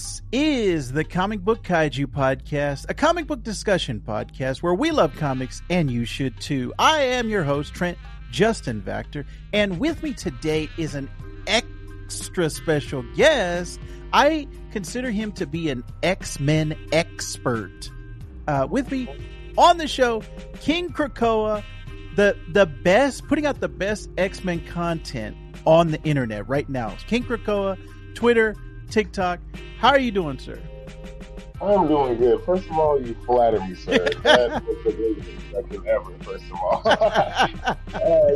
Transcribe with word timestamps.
This 0.00 0.22
is 0.32 0.92
the 0.92 1.04
Comic 1.04 1.40
Book 1.40 1.62
Kaiju 1.62 2.06
Podcast, 2.06 2.86
a 2.88 2.94
comic 2.94 3.26
book 3.26 3.42
discussion 3.42 4.00
podcast 4.00 4.62
where 4.62 4.72
we 4.72 4.92
love 4.92 5.14
comics 5.16 5.60
and 5.68 5.90
you 5.90 6.06
should 6.06 6.40
too. 6.40 6.72
I 6.78 7.02
am 7.02 7.28
your 7.28 7.42
host, 7.42 7.74
Trent 7.74 7.98
Justin 8.30 8.80
Vactor, 8.80 9.26
and 9.52 9.78
with 9.78 10.02
me 10.02 10.14
today 10.14 10.70
is 10.78 10.94
an 10.94 11.10
extra 11.46 12.48
special 12.48 13.04
guest. 13.14 13.78
I 14.14 14.48
consider 14.72 15.10
him 15.10 15.32
to 15.32 15.46
be 15.46 15.68
an 15.68 15.84
X 16.02 16.40
Men 16.40 16.78
expert. 16.92 17.90
Uh, 18.48 18.66
with 18.70 18.90
me 18.90 19.06
on 19.58 19.76
the 19.76 19.86
show, 19.86 20.22
King 20.60 20.88
Krakoa, 20.88 21.62
the 22.16 22.38
the 22.54 22.64
best, 22.64 23.28
putting 23.28 23.44
out 23.44 23.60
the 23.60 23.68
best 23.68 24.08
X 24.16 24.44
Men 24.44 24.64
content 24.64 25.36
on 25.66 25.90
the 25.90 26.02
internet 26.04 26.48
right 26.48 26.70
now. 26.70 26.96
King 27.06 27.22
Krakoa, 27.22 27.76
Twitter, 28.14 28.56
TikTok. 28.90 29.40
How 29.78 29.90
are 29.90 29.98
you 29.98 30.10
doing, 30.10 30.38
sir? 30.38 30.60
I'm 31.62 31.88
doing 31.88 32.16
good. 32.16 32.42
First 32.44 32.66
of 32.70 32.78
all, 32.78 33.00
you 33.00 33.14
flatter 33.26 33.60
me, 33.60 33.74
sir. 33.74 34.08
That's 34.22 34.64
the 34.64 35.14
introduction 35.52 35.86
ever. 35.88 36.12
First 36.20 36.44
of 36.44 36.52
all, 36.54 36.82
uh, 36.86 37.48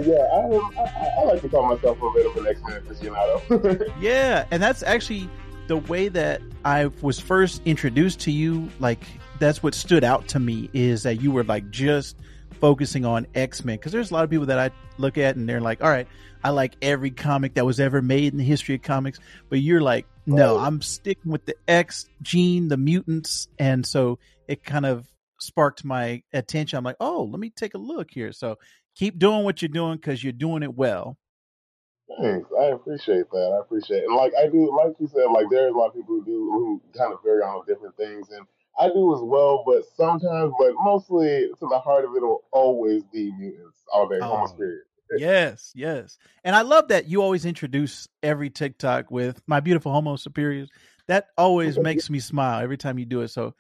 yeah, 0.03 0.29
I, 0.33 0.41
am, 0.41 0.79
I, 0.79 1.11
I, 1.19 1.23
like 1.25 1.41
to 1.41 1.49
call 1.49 1.75
myself 1.75 2.03
a 2.03 2.11
bit 2.13 2.27
of 2.27 2.37
an 2.37 2.47
X-Men 2.47 2.83
aficionado. 2.83 3.93
yeah, 4.01 4.47
and 4.51 4.63
that's 4.63 4.83
actually 4.83 5.29
the 5.69 5.79
way 5.79 6.09
that 6.09 6.43
I 6.67 6.87
was 7.01 7.19
first 7.19 7.63
introduced 7.65 8.21
to 8.21 8.31
you. 8.31 8.69
Like, 8.79 9.05
that's 9.39 9.63
what 9.63 9.75
stood 9.75 10.05
out 10.05 10.29
to 10.29 10.39
me 10.39 10.69
is 10.75 11.05
that 11.05 11.23
you 11.23 11.31
were 11.31 11.45
like 11.45 11.71
just 11.71 12.17
focusing 12.61 13.07
on 13.07 13.27
X 13.35 13.65
Men 13.65 13.77
because 13.77 13.93
there's 13.93 14.11
a 14.11 14.15
lot 14.15 14.25
of 14.25 14.31
people 14.31 14.47
that 14.47 14.59
I 14.59 14.71
look 14.99 15.17
at 15.17 15.37
and 15.37 15.49
they're 15.49 15.63
like, 15.63 15.83
all 15.83 15.91
right, 15.91 16.07
I 16.43 16.51
like 16.51 16.77
every 16.83 17.11
comic 17.11 17.55
that 17.55 17.65
was 17.65 17.81
ever 17.81 18.03
made 18.03 18.35
in 18.35 18.39
the 18.39 18.45
history 18.45 18.75
of 18.75 18.83
comics, 18.83 19.19
but 19.49 19.61
you're 19.61 19.81
like, 19.81 20.07
no, 20.27 20.57
oh. 20.57 20.59
I'm 20.59 20.81
sticking 20.83 21.31
with 21.31 21.45
the 21.47 21.57
X 21.69 22.07
gene, 22.23 22.69
the 22.69 22.77
mutants, 22.77 23.49
and 23.59 23.87
so 23.87 24.19
it 24.49 24.65
kind 24.65 24.87
of 24.87 25.07
sparked 25.41 25.85
my 25.85 26.23
attention. 26.33 26.79
I'm 26.79 26.85
like, 26.85 26.97
oh, 27.01 27.29
let 27.31 27.41
me 27.41 27.51
take 27.51 27.75
a 27.75 27.79
look 27.79 28.09
here. 28.11 28.33
So 28.33 28.59
keep 28.95 29.19
doing 29.19 29.45
what 29.45 29.61
you're 29.61 29.69
doing 29.69 29.97
because 29.97 30.23
you're 30.23 30.33
doing 30.33 30.63
it 30.63 30.75
well. 30.75 31.19
Thanks. 32.21 32.49
I 32.59 32.67
appreciate 32.67 33.31
that. 33.31 33.57
I 33.57 33.61
appreciate 33.61 33.99
it. 33.99 34.05
And 34.05 34.17
like 34.17 34.33
I 34.39 34.47
do, 34.47 34.75
like 34.77 34.95
you 35.01 35.09
said, 35.09 35.25
like 35.33 35.47
there's 35.51 35.73
a 35.73 35.77
lot 35.77 35.89
of 35.89 35.95
people 35.95 36.17
who 36.17 36.25
do 36.25 36.51
who 36.53 36.83
kind 36.97 37.13
of 37.13 37.21
vary 37.25 37.43
on 37.43 37.67
different 37.67 37.97
things, 37.97 38.29
and 38.31 38.47
I 38.79 38.89
do 38.89 39.15
as 39.15 39.21
well. 39.23 39.65
But 39.67 39.85
sometimes, 39.97 40.53
but 40.59 40.73
mostly 40.81 41.49
to 41.59 41.69
the 41.69 41.79
heart 41.79 42.05
of 42.05 42.15
it, 42.15 42.23
will 42.23 42.45
always 42.53 43.03
be 43.05 43.33
mutants 43.33 43.79
all 43.93 44.09
day, 44.09 44.19
oh. 44.21 44.31
almost 44.31 44.57
period 44.57 44.83
yes, 45.17 45.73
yes. 45.75 46.19
And 46.45 46.55
I 46.55 46.63
love 46.63 46.89
that 46.89 47.09
you 47.09 47.23
always 47.23 47.45
introduce 47.45 48.09
every 48.23 48.51
TikTok 48.51 49.11
with 49.11 49.41
my 49.47 49.61
beautiful 49.61 49.93
homo 49.93 50.17
superiors. 50.17 50.69
That 51.09 51.29
always 51.37 51.79
makes 51.81 52.11
me 52.11 52.21
smile 52.21 52.63
every 52.63 52.79
time 52.79 52.99
you 52.99 53.05
do 53.05 53.23
it. 53.23 53.29
So 53.29 53.55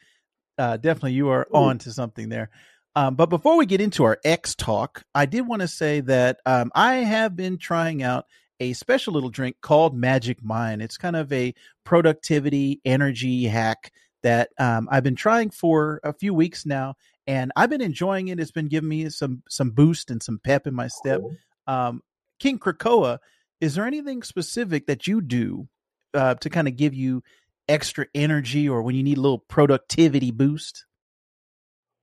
uh, 0.59 0.77
definitely 0.77 1.13
you 1.13 1.29
are 1.29 1.47
on 1.53 1.79
to 1.79 1.93
something 1.93 2.29
there. 2.29 2.51
Um, 2.97 3.17
but 3.17 3.27
before 3.27 3.57
we 3.57 3.67
get 3.67 3.81
into 3.81 4.05
our 4.05 4.19
X 4.25 4.55
talk, 4.55 5.03
I 5.15 5.27
did 5.27 5.47
want 5.47 5.63
to 5.63 5.69
say 5.69 6.01
that 6.03 6.41
um, 6.47 6.71
I 6.75 6.97
have 6.97 7.35
been 7.35 7.59
trying 7.59 8.03
out 8.03 8.27
a 8.61 8.73
special 8.73 9.13
little 9.13 9.31
drink 9.31 9.57
called 9.61 9.97
Magic 9.97 10.43
Mind. 10.43 10.81
It's 10.81 10.97
kind 10.97 11.17
of 11.17 11.33
a 11.33 11.55
productivity 11.85 12.81
energy 12.85 13.45
hack 13.45 13.93
that 14.23 14.51
um, 14.59 14.89
I've 14.91 15.03
been 15.03 15.17
trying 15.17 15.51
for 15.51 16.01
a 16.05 16.13
few 16.13 16.33
weeks 16.33 16.65
now, 16.65 16.95
and 17.27 17.53
I've 17.57 17.71
been 17.71 17.81
enjoying 17.81 18.29
it. 18.29 18.41
It's 18.41 18.51
been 18.51 18.69
giving 18.69 18.89
me 18.89 19.09
some 19.11 19.43
some 19.49 19.71
boost 19.71 20.11
and 20.11 20.23
some 20.23 20.41
pep 20.43 20.67
in 20.67 20.75
my 20.75 20.89
step. 20.89 21.21
Um, 21.67 22.03
King 22.39 22.59
Krakoa, 22.59 23.19
is 23.61 23.75
there 23.75 23.87
anything 23.87 24.23
specific 24.23 24.87
that 24.87 25.07
you 25.07 25.21
do 25.21 25.69
uh, 26.13 26.35
to 26.35 26.51
kind 26.51 26.69
of 26.69 26.77
give 26.77 26.95
you 26.95 27.23
extra 27.69 28.07
energy, 28.15 28.69
or 28.69 28.83
when 28.83 28.95
you 28.95 29.03
need 29.03 29.19
a 29.19 29.21
little 29.21 29.39
productivity 29.39 30.31
boost? 30.31 30.85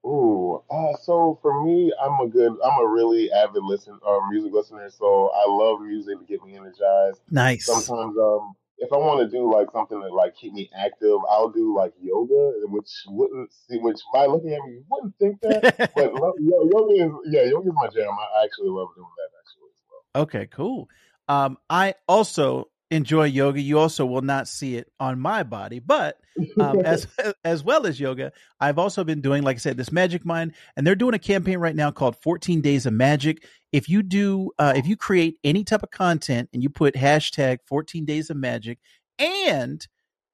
Ooh, 0.04 0.64
uh, 0.72 0.98
so 1.04 1.38
for 1.44 1.64
me, 1.64 1.94
I'm 2.02 2.20
a 2.26 2.28
good, 2.28 2.52
I'm 2.52 2.84
a 2.84 2.88
really 2.88 3.32
avid 3.32 3.64
listen, 3.64 4.00
uh, 4.06 4.20
music 4.32 4.52
listener. 4.52 4.90
So 4.90 5.30
I 5.36 5.46
love 5.48 5.82
music 5.82 6.18
to 6.18 6.26
get 6.26 6.44
me 6.44 6.56
energized. 6.56 7.22
Nice. 7.30 7.68
Sometimes, 7.68 8.18
um, 8.18 8.56
if 8.78 8.92
I 8.92 8.98
want 8.98 9.20
to 9.22 9.28
do 9.28 9.52
like 9.52 9.70
something 9.72 10.02
to 10.02 10.14
like 10.14 10.36
keep 10.36 10.54
me 10.54 10.70
active, 10.76 11.18
I'll 11.30 11.50
do 11.50 11.76
like 11.76 11.94
yoga, 12.02 12.54
which 12.68 12.90
wouldn't 13.08 13.52
see, 13.54 13.78
which 13.78 14.00
by 14.14 14.26
looking 14.26 14.54
at 14.54 14.62
me, 14.66 14.74
you 14.74 14.84
wouldn't 14.90 15.16
think 15.20 15.40
that, 15.42 15.92
but 15.96 16.14
yoga 16.40 16.94
is 16.94 17.12
yeah, 17.32 17.44
yoga 17.44 17.70
is 17.70 17.76
my 17.76 17.88
jam. 17.90 18.10
I 18.10 18.44
actually 18.44 18.70
love 18.70 18.90
doing 18.96 19.08
that 19.18 19.30
actually 19.40 19.70
as 19.70 19.86
well. 19.90 20.24
Okay, 20.24 20.48
cool. 20.48 20.90
Um, 21.28 21.58
I 21.70 21.94
also 22.08 22.71
enjoy 22.92 23.24
yoga. 23.24 23.60
You 23.60 23.80
also 23.80 24.06
will 24.06 24.22
not 24.22 24.48
see 24.48 24.76
it 24.76 24.92
on 25.00 25.20
my 25.20 25.44
body, 25.44 25.80
but 25.80 26.18
um, 26.60 26.80
as 26.86 27.08
as 27.44 27.64
well 27.64 27.88
as 27.88 28.00
yoga, 28.00 28.34
I've 28.60 28.78
also 28.78 29.04
been 29.04 29.22
doing, 29.22 29.44
like 29.44 29.56
I 29.56 29.60
said, 29.60 29.78
this 29.78 29.92
Magic 29.92 30.26
Mind, 30.26 30.54
and 30.76 30.86
they're 30.86 30.96
doing 30.96 31.16
a 31.16 31.20
campaign 31.20 31.58
right 31.58 31.76
now 31.76 31.90
called 31.90 32.18
14 32.22 32.62
Days 32.62 32.86
of 32.86 32.94
Magic. 32.94 33.46
If 33.72 33.90
you 33.90 34.04
do, 34.04 34.52
uh, 34.60 34.74
if 34.76 34.86
you 34.86 34.98
create 34.98 35.40
any 35.44 35.64
type 35.64 35.82
of 35.82 35.92
content 35.92 36.50
and 36.54 36.62
you 36.62 36.70
put 36.70 36.94
hashtag 36.94 37.60
14 37.66 38.06
Days 38.06 38.30
of 38.30 38.38
Magic, 38.38 38.78
and 39.18 39.88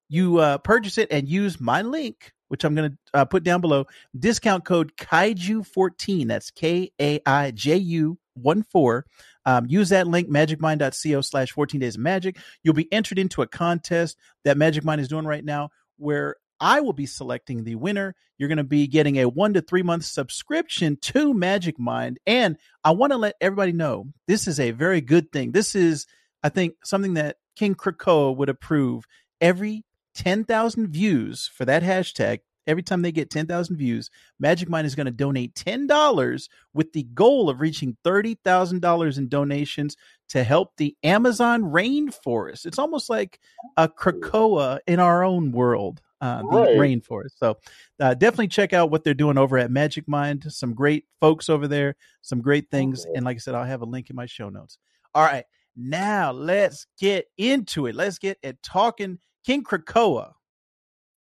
you 0.10 0.40
uh, 0.40 0.58
purchase 0.58 0.98
it 0.98 1.12
and 1.12 1.30
use 1.30 1.60
my 1.60 1.82
link, 1.82 2.34
which 2.48 2.64
I'm 2.64 2.76
going 2.76 2.92
to 2.92 2.98
uh, 3.14 3.26
put 3.26 3.44
down 3.44 3.62
below, 3.62 3.86
discount 4.18 4.66
code 4.66 4.96
Kaiju14. 4.98 6.28
That's 6.28 6.52
K 6.52 6.92
A 7.00 7.22
I 7.26 7.52
J 7.52 7.78
U 7.78 8.18
1 8.36 8.64
4. 8.64 9.06
Um, 9.48 9.66
use 9.70 9.90
that 9.90 10.08
link, 10.08 10.30
magicmind.co 10.30 11.22
slash 11.22 11.54
14 11.54 11.80
days 11.80 11.96
of 11.96 12.02
magic. 12.02 12.38
You'll 12.64 12.74
be 12.74 12.92
entered 12.92 13.18
into 13.18 13.42
a 13.42 13.48
contest 13.48 14.18
that 14.44 14.58
Magic 14.58 14.84
Mind 14.84 15.00
is 15.00 15.08
doing 15.08 15.26
right 15.26 15.44
now 15.44 15.70
where 15.96 16.36
I 16.60 16.82
will 16.82 16.92
be 16.92 17.06
selecting 17.06 17.64
the 17.64 17.76
winner. 17.76 18.14
You're 18.38 18.50
going 18.50 18.58
to 18.58 18.66
be 18.66 18.88
getting 18.88 19.16
a 19.18 19.30
one 19.30 19.54
to 19.54 19.62
three 19.62 19.84
month 19.84 20.04
subscription 20.04 20.98
to 21.04 21.34
Magic 21.34 21.80
Mind. 21.80 22.20
And 22.28 22.58
I 22.84 22.92
want 22.92 23.14
to 23.14 23.18
let 23.18 23.36
everybody 23.40 23.72
know 23.72 24.08
this 24.28 24.50
is 24.50 24.60
a 24.60 24.72
very 24.72 25.00
good 25.00 25.32
thing. 25.32 25.54
This 25.54 25.76
is, 25.76 26.08
I 26.44 26.50
think, 26.50 26.74
something 26.84 27.14
that 27.14 27.38
King 27.56 27.74
Krakoa 27.74 28.36
would 28.36 28.50
approve. 28.50 29.06
Every 29.40 29.86
10,000 30.16 30.90
views 30.90 31.50
for 31.54 31.64
that 31.64 31.84
hashtag, 31.84 32.40
every 32.68 32.84
time 32.84 33.02
they 33.02 33.12
get 33.12 33.30
10,000 33.30 33.76
views, 33.78 34.12
Magic 34.40 34.70
Mind 34.70 34.86
is 34.86 34.96
going 34.96 35.06
to 35.06 35.12
donate 35.12 35.56
$10 35.56 36.50
with 36.74 36.94
the 36.94 37.04
goal 37.14 37.50
of 37.50 37.62
reaching 37.62 37.98
$30,000 38.06 39.18
in 39.18 39.30
donations 39.30 39.96
to 40.30 40.44
help 40.44 40.76
the 40.78 40.96
Amazon 41.04 41.64
rainforest. 41.64 42.66
It's 42.66 42.80
almost 42.80 43.10
like 43.10 43.40
a 43.78 43.88
Krakoa 43.88 44.80
in 44.86 45.00
our 45.00 45.24
own 45.24 45.52
world, 45.52 46.02
uh, 46.22 46.42
the 46.42 46.48
right. 46.48 46.78
rainforest. 46.78 47.38
So 47.38 47.58
uh, 48.00 48.14
definitely 48.14 48.50
check 48.50 48.74
out 48.74 48.92
what 48.92 49.04
they're 49.04 49.14
doing 49.14 49.38
over 49.38 49.58
at 49.58 49.72
Magic 49.72 50.08
Mind. 50.08 50.46
Some 50.50 50.74
great 50.74 51.06
folks 51.22 51.50
over 51.50 51.68
there, 51.68 51.96
some 52.22 52.42
great 52.42 52.70
things. 52.70 53.06
And 53.16 53.26
like 53.26 53.38
I 53.38 53.40
said, 53.40 53.56
I'll 53.56 53.66
have 53.66 53.82
a 53.82 53.86
link 53.86 54.10
in 54.10 54.16
my 54.16 54.26
show 54.26 54.50
notes. 54.50 54.78
All 55.16 55.24
right. 55.24 55.46
Now 55.76 56.32
let's 56.32 56.88
get 57.00 57.28
into 57.38 57.86
it. 57.86 57.96
Let's 57.96 58.18
get 58.18 58.40
at 58.44 58.62
talking 58.64 59.20
King 59.46 59.64
Krakoa. 59.64 60.34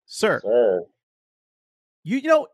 Sir, 0.05 0.41
sir. 0.43 0.83
You, 2.03 2.17
you 2.17 2.27
know, 2.27 2.47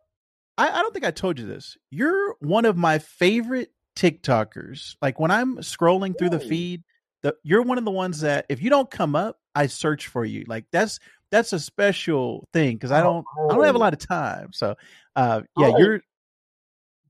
I, 0.57 0.69
I 0.69 0.81
don't 0.81 0.93
think 0.93 1.05
I 1.05 1.11
told 1.11 1.39
you 1.39 1.45
this. 1.45 1.77
You're 1.91 2.35
one 2.39 2.65
of 2.65 2.77
my 2.77 2.99
favorite 2.99 3.71
TikTokers. 3.95 4.95
Like 5.01 5.19
when 5.19 5.31
I'm 5.31 5.57
scrolling 5.57 6.17
through 6.17 6.31
the 6.31 6.39
feed, 6.39 6.83
the, 7.23 7.35
you're 7.43 7.63
one 7.63 7.77
of 7.77 7.85
the 7.85 7.91
ones 7.91 8.21
that 8.21 8.45
if 8.49 8.61
you 8.61 8.69
don't 8.69 8.89
come 8.89 9.15
up, 9.15 9.39
I 9.55 9.67
search 9.67 10.07
for 10.07 10.23
you. 10.23 10.45
Like 10.47 10.65
that's 10.71 10.99
that's 11.31 11.51
a 11.51 11.59
special 11.59 12.47
thing 12.53 12.75
because 12.75 12.91
I 12.91 13.01
don't 13.01 13.25
I 13.49 13.55
don't 13.55 13.65
have 13.65 13.75
a 13.75 13.79
lot 13.79 13.93
of 13.93 13.99
time. 13.99 14.53
So 14.53 14.75
uh 15.15 15.41
yeah, 15.57 15.77
you're 15.77 16.01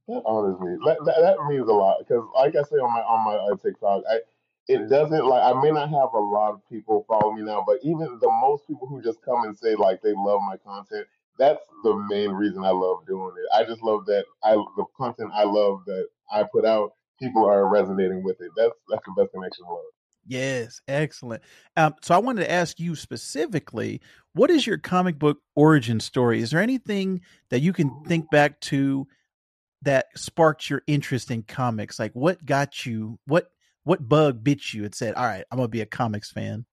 that 0.07 0.23
honors 0.25 0.59
me. 0.59 0.77
That, 0.85 0.97
that, 1.05 1.15
that 1.19 1.45
means 1.49 1.67
a 1.67 1.73
lot 1.73 1.97
because, 1.99 2.23
like 2.33 2.55
I 2.55 2.61
say 2.63 2.77
on 2.77 2.93
my 2.93 3.01
on 3.01 3.25
my 3.25 3.35
uh, 3.35 3.57
TikTok, 3.57 4.03
I 4.09 4.19
it 4.67 4.89
doesn't 4.89 5.25
like 5.25 5.43
I 5.43 5.61
may 5.61 5.71
not 5.71 5.89
have 5.89 6.13
a 6.13 6.19
lot 6.19 6.53
of 6.53 6.61
people 6.69 7.05
follow 7.07 7.33
me 7.33 7.41
now, 7.41 7.63
but 7.65 7.79
even 7.83 8.17
the 8.21 8.31
most 8.41 8.67
people 8.67 8.87
who 8.87 9.01
just 9.01 9.21
come 9.21 9.43
and 9.43 9.57
say 9.57 9.75
like 9.75 10.01
they 10.01 10.13
love 10.15 10.41
my 10.41 10.57
content, 10.57 11.07
that's 11.37 11.59
the 11.83 11.95
main 12.09 12.31
reason 12.31 12.63
I 12.63 12.71
love 12.71 13.05
doing 13.07 13.33
it. 13.37 13.55
I 13.55 13.63
just 13.63 13.81
love 13.83 14.05
that 14.05 14.25
I 14.43 14.51
the 14.51 14.85
content 14.97 15.31
I 15.33 15.43
love 15.43 15.81
that 15.85 16.07
I 16.31 16.43
put 16.43 16.65
out, 16.65 16.91
people 17.19 17.45
are 17.45 17.67
resonating 17.67 18.23
with 18.23 18.41
it. 18.41 18.51
That's 18.55 18.73
that's 18.89 19.03
the 19.05 19.21
best 19.21 19.33
connection 19.33 19.65
love. 19.65 19.79
Yes, 20.25 20.81
excellent. 20.89 21.41
Um, 21.77 21.95
so 22.01 22.13
I 22.13 22.17
wanted 22.17 22.41
to 22.41 22.51
ask 22.51 22.79
you 22.79 22.95
specifically, 22.95 24.01
what 24.33 24.49
is 24.49 24.67
your 24.67 24.77
comic 24.77 25.17
book 25.17 25.39
origin 25.55 26.01
story? 26.01 26.41
Is 26.41 26.51
there 26.51 26.61
anything 26.61 27.21
that 27.49 27.61
you 27.61 27.71
can 27.71 28.03
think 28.03 28.29
back 28.29 28.59
to 28.61 29.07
that 29.83 30.07
sparked 30.15 30.69
your 30.69 30.81
interest 30.85 31.31
in 31.31 31.43
comics? 31.43 31.97
Like 31.97 32.11
what 32.13 32.45
got 32.45 32.85
you 32.85 33.19
what 33.25 33.51
what 33.83 34.07
bug 34.09 34.43
bit 34.43 34.73
you 34.73 34.83
and 34.83 34.93
said, 34.93 35.15
"All 35.15 35.25
right, 35.25 35.45
I'm 35.49 35.57
gonna 35.57 35.69
be 35.69 35.81
a 35.81 35.85
comics 35.85 36.31
fan"? 36.31 36.65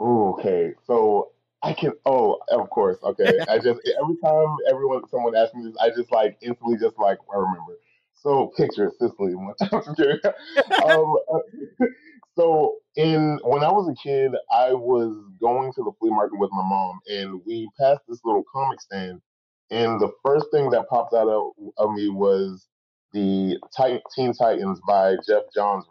okay, 0.00 0.74
so 0.86 1.32
I 1.64 1.72
can. 1.72 1.92
Oh, 2.06 2.38
of 2.50 2.70
course. 2.70 2.98
Okay. 3.02 3.38
I 3.48 3.58
just 3.58 3.80
every 4.00 4.16
time 4.22 4.56
everyone 4.70 5.08
someone 5.08 5.34
asks 5.34 5.54
me 5.54 5.64
this, 5.64 5.76
I 5.80 5.90
just 5.90 6.12
like 6.12 6.36
instantly 6.42 6.76
just 6.78 6.98
like 6.98 7.18
I 7.32 7.38
remember. 7.38 7.78
So 8.14 8.52
picture 8.56 8.92
Cicely. 8.98 9.34
um, 10.84 11.16
So 12.36 12.76
in 12.96 13.38
when 13.44 13.62
I 13.62 13.70
was 13.70 13.88
a 13.88 13.94
kid, 14.02 14.32
I 14.50 14.72
was 14.72 15.14
going 15.40 15.72
to 15.74 15.82
the 15.82 15.92
flea 16.00 16.10
market 16.10 16.38
with 16.38 16.50
my 16.52 16.62
mom, 16.62 17.00
and 17.08 17.40
we 17.46 17.68
passed 17.78 18.02
this 18.08 18.20
little 18.24 18.44
comic 18.52 18.80
stand, 18.80 19.20
and 19.70 20.00
the 20.00 20.10
first 20.24 20.46
thing 20.52 20.70
that 20.70 20.88
popped 20.88 21.14
out 21.14 21.28
of, 21.28 21.52
of 21.78 21.92
me 21.92 22.08
was 22.08 22.66
the 23.12 23.56
Titan, 23.76 24.00
Teen 24.14 24.32
Titans 24.32 24.80
by 24.86 25.14
Geoff 25.26 25.44
Johns 25.54 25.84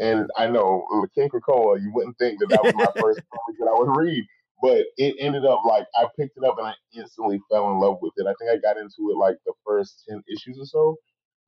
And 0.00 0.30
I 0.36 0.46
know 0.48 0.86
King 1.14 1.30
Krakoa, 1.30 1.80
you 1.80 1.90
wouldn't 1.94 2.18
think 2.18 2.38
that 2.40 2.48
that 2.50 2.62
was 2.62 2.74
my 2.74 3.00
first 3.00 3.20
comic 3.32 3.58
that 3.58 3.68
I 3.68 3.78
would 3.78 3.96
read, 3.96 4.24
but 4.60 4.86
it 4.96 5.16
ended 5.18 5.44
up 5.44 5.62
like 5.64 5.86
I 5.96 6.06
picked 6.18 6.36
it 6.36 6.44
up 6.44 6.58
and 6.58 6.66
I 6.66 6.74
instantly 6.94 7.40
fell 7.50 7.70
in 7.70 7.78
love 7.78 7.98
with 8.00 8.12
it. 8.16 8.26
I 8.26 8.34
think 8.38 8.50
I 8.50 8.56
got 8.56 8.76
into 8.76 9.10
it 9.10 9.16
like 9.16 9.36
the 9.46 9.52
first 9.66 10.04
ten 10.08 10.22
issues 10.28 10.58
or 10.58 10.66
so, 10.66 10.96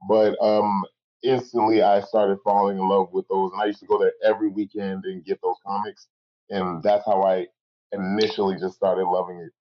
but 0.08 0.36
um, 0.42 0.84
instantly 1.22 1.82
I 1.82 2.00
started 2.00 2.38
falling 2.44 2.78
in 2.78 2.88
love 2.88 3.08
with 3.12 3.26
those, 3.28 3.52
and 3.52 3.60
I 3.60 3.66
used 3.66 3.80
to 3.80 3.86
go 3.86 3.98
there 3.98 4.12
every 4.24 4.48
weekend 4.48 5.04
and 5.04 5.24
get 5.24 5.40
those 5.42 5.56
comics, 5.66 6.06
and 6.48 6.82
that's 6.82 7.04
how 7.04 7.22
I 7.22 7.46
initially 7.92 8.56
just 8.56 8.74
started 8.74 9.06
loving 9.06 9.38
it. 9.38 9.52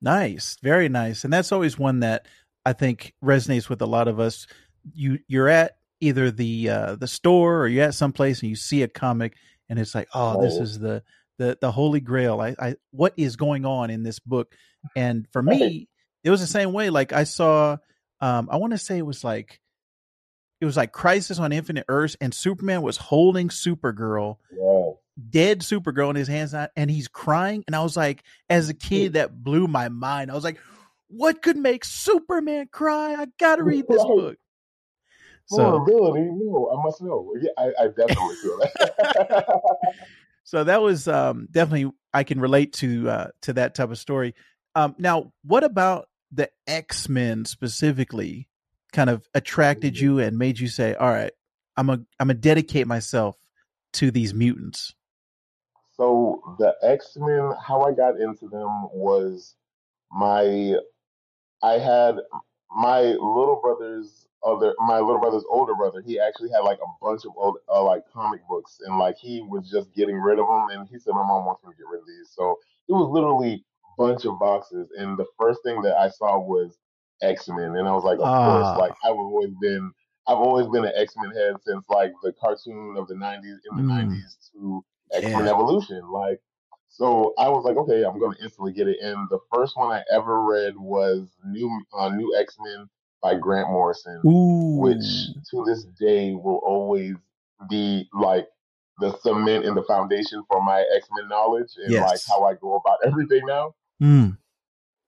Nice, 0.00 0.56
very 0.62 0.88
nice, 0.88 1.24
and 1.24 1.32
that's 1.32 1.52
always 1.52 1.78
one 1.78 2.00
that 2.00 2.26
I 2.64 2.72
think 2.72 3.14
resonates 3.24 3.68
with 3.68 3.80
a 3.82 3.86
lot 3.86 4.08
of 4.08 4.20
us. 4.20 4.46
You 4.92 5.18
you're 5.28 5.48
at 5.48 5.76
either 6.00 6.30
the 6.30 6.68
uh, 6.68 6.96
the 6.96 7.08
store 7.08 7.60
or 7.60 7.68
you're 7.68 7.84
at 7.84 7.94
someplace 7.94 8.40
and 8.40 8.50
you 8.50 8.56
see 8.56 8.82
a 8.82 8.88
comic 8.88 9.34
and 9.68 9.78
it's 9.78 9.94
like, 9.94 10.08
oh, 10.14 10.40
this 10.40 10.54
is 10.54 10.78
the 10.78 11.02
the 11.38 11.56
the 11.60 11.72
holy 11.72 12.00
grail. 12.00 12.40
I, 12.40 12.54
I 12.58 12.74
what 12.90 13.14
is 13.16 13.36
going 13.36 13.64
on 13.64 13.90
in 13.90 14.02
this 14.02 14.18
book? 14.18 14.54
And 14.94 15.26
for 15.32 15.42
me, 15.42 15.88
it 16.24 16.30
was 16.30 16.40
the 16.40 16.46
same 16.46 16.72
way. 16.72 16.90
Like 16.90 17.12
I 17.12 17.24
saw, 17.24 17.78
um, 18.20 18.48
I 18.50 18.56
want 18.56 18.72
to 18.72 18.78
say 18.78 18.98
it 18.98 19.06
was 19.06 19.24
like 19.24 19.60
it 20.60 20.64
was 20.64 20.76
like 20.76 20.92
Crisis 20.92 21.38
on 21.38 21.52
Infinite 21.52 21.84
Earths, 21.88 22.16
and 22.20 22.34
Superman 22.34 22.82
was 22.82 22.96
holding 22.96 23.48
Supergirl, 23.48 24.36
Yeah. 24.52 24.90
dead 25.30 25.60
Supergirl 25.60 26.10
in 26.10 26.16
his 26.16 26.28
hands, 26.28 26.54
and 26.76 26.90
he's 26.90 27.08
crying. 27.08 27.62
And 27.66 27.76
I 27.76 27.82
was 27.82 27.96
like, 27.96 28.24
as 28.50 28.68
a 28.68 28.74
kid, 28.74 29.12
that 29.12 29.42
blew 29.42 29.68
my 29.68 29.88
mind. 29.88 30.30
I 30.30 30.34
was 30.34 30.44
like, 30.44 30.58
what 31.06 31.42
could 31.42 31.56
make 31.56 31.84
Superman 31.84 32.68
cry? 32.72 33.14
I 33.14 33.26
gotta 33.38 33.62
read 33.62 33.86
this 33.88 34.02
book. 34.04 34.36
So, 35.46 35.56
Vulnerability, 35.56 36.28
no, 36.30 36.70
I 36.76 36.82
must 36.84 37.00
know. 37.00 37.32
Yeah, 37.40 37.50
I, 37.56 37.84
I 37.84 37.86
definitely 37.86 38.36
feel 38.42 38.58
that. 38.58 39.46
so 40.48 40.64
that 40.64 40.80
was 40.80 41.06
um, 41.06 41.46
definitely 41.50 41.92
I 42.14 42.24
can 42.24 42.40
relate 42.40 42.72
to 42.74 43.10
uh, 43.10 43.26
to 43.42 43.52
that 43.52 43.74
type 43.74 43.90
of 43.90 43.98
story. 43.98 44.34
Um, 44.74 44.94
now, 44.98 45.34
what 45.44 45.62
about 45.62 46.08
the 46.32 46.48
X 46.66 47.06
Men 47.06 47.44
specifically? 47.44 48.48
Kind 48.90 49.10
of 49.10 49.28
attracted 49.34 49.98
you 49.98 50.18
and 50.18 50.38
made 50.38 50.58
you 50.58 50.68
say, 50.68 50.94
"All 50.94 51.10
right, 51.10 51.32
I'm 51.76 51.90
a 51.90 52.00
I'm 52.18 52.28
gonna 52.28 52.34
dedicate 52.34 52.86
myself 52.86 53.36
to 53.94 54.10
these 54.10 54.32
mutants." 54.32 54.94
so 55.98 56.40
the 56.58 56.74
X 56.82 57.18
Men, 57.20 57.52
how 57.62 57.82
I 57.82 57.92
got 57.92 58.18
into 58.18 58.48
them 58.48 58.88
was 58.90 59.54
my 60.10 60.76
I 61.62 61.72
had 61.72 62.16
my 62.74 63.00
little 63.02 63.60
brother's 63.62 64.26
other 64.42 64.74
my 64.78 64.98
little 64.98 65.18
brother's 65.18 65.44
older 65.50 65.74
brother. 65.74 66.00
He 66.00 66.18
actually 66.18 66.48
had 66.50 66.60
like 66.60 66.78
a 66.78 67.04
bunch 67.04 67.26
of 67.26 67.32
old 67.36 67.58
uh, 67.68 67.82
like 67.82 68.04
comic 68.10 68.37
books, 68.68 68.80
and 68.86 68.98
like 68.98 69.16
he 69.16 69.42
was 69.42 69.70
just 69.70 69.94
getting 69.94 70.16
rid 70.16 70.38
of 70.38 70.46
them. 70.46 70.68
And 70.70 70.88
he 70.88 70.98
said, 70.98 71.12
"My 71.14 71.22
mom 71.26 71.46
wants 71.46 71.64
me 71.64 71.72
to 71.72 71.76
get 71.76 71.86
rid 71.90 72.00
of 72.00 72.06
these." 72.06 72.30
So 72.34 72.58
it 72.88 72.92
was 72.92 73.08
literally 73.10 73.64
a 73.84 74.02
bunch 74.02 74.24
of 74.24 74.38
boxes. 74.38 74.88
And 74.96 75.18
the 75.18 75.26
first 75.38 75.60
thing 75.64 75.82
that 75.82 75.96
I 75.96 76.08
saw 76.08 76.38
was 76.38 76.78
X 77.22 77.48
Men, 77.48 77.76
and 77.76 77.88
I 77.88 77.92
was 77.92 78.04
like, 78.04 78.18
"Of 78.18 78.26
Ah. 78.26 78.44
course!" 78.44 78.78
Like 78.78 78.94
I've 79.04 79.16
always 79.16 79.50
been. 79.60 79.92
I've 80.26 80.36
always 80.38 80.66
been 80.68 80.84
an 80.84 80.92
X 80.94 81.14
Men 81.16 81.30
head 81.30 81.54
since 81.64 81.88
like 81.88 82.12
the 82.22 82.32
cartoon 82.34 82.96
of 82.98 83.08
the 83.08 83.14
'90s 83.14 83.58
in 83.70 83.76
the 83.76 83.82
Mm. 83.82 83.88
'90s 83.88 84.50
to 84.52 84.84
X 85.12 85.24
Men 85.24 85.46
Yeah. 85.46 85.50
Evolution. 85.50 86.10
Like 86.10 86.40
so 86.88 87.34
I 87.38 87.48
was 87.48 87.64
like, 87.64 87.76
okay, 87.76 88.04
I'm 88.04 88.18
going 88.18 88.36
to 88.36 88.42
instantly 88.42 88.72
get 88.72 88.88
it. 88.88 88.98
And 89.00 89.28
the 89.30 89.38
first 89.52 89.76
one 89.76 89.90
I 89.92 90.02
ever 90.10 90.42
read 90.42 90.76
was 90.76 91.28
New 91.44 91.70
uh, 91.92 92.10
New 92.10 92.34
X 92.36 92.56
Men 92.60 92.88
by 93.22 93.34
Grant 93.36 93.70
Morrison, 93.70 94.22
Ooh, 94.26 94.80
which 94.80 95.30
to 95.50 95.64
this 95.64 95.84
day 95.98 96.34
will 96.34 96.60
always 96.64 97.16
be 97.68 98.08
like 98.12 98.48
the 99.00 99.16
cement 99.18 99.64
and 99.64 99.76
the 99.76 99.82
foundation 99.84 100.42
for 100.50 100.62
my 100.62 100.84
X 100.96 101.08
Men 101.16 101.28
knowledge 101.28 101.70
and 101.76 101.92
like 102.02 102.20
how 102.28 102.44
I 102.44 102.54
go 102.54 102.74
about 102.76 102.98
everything 103.06 103.42
now. 103.46 103.74
Mm. 104.02 104.36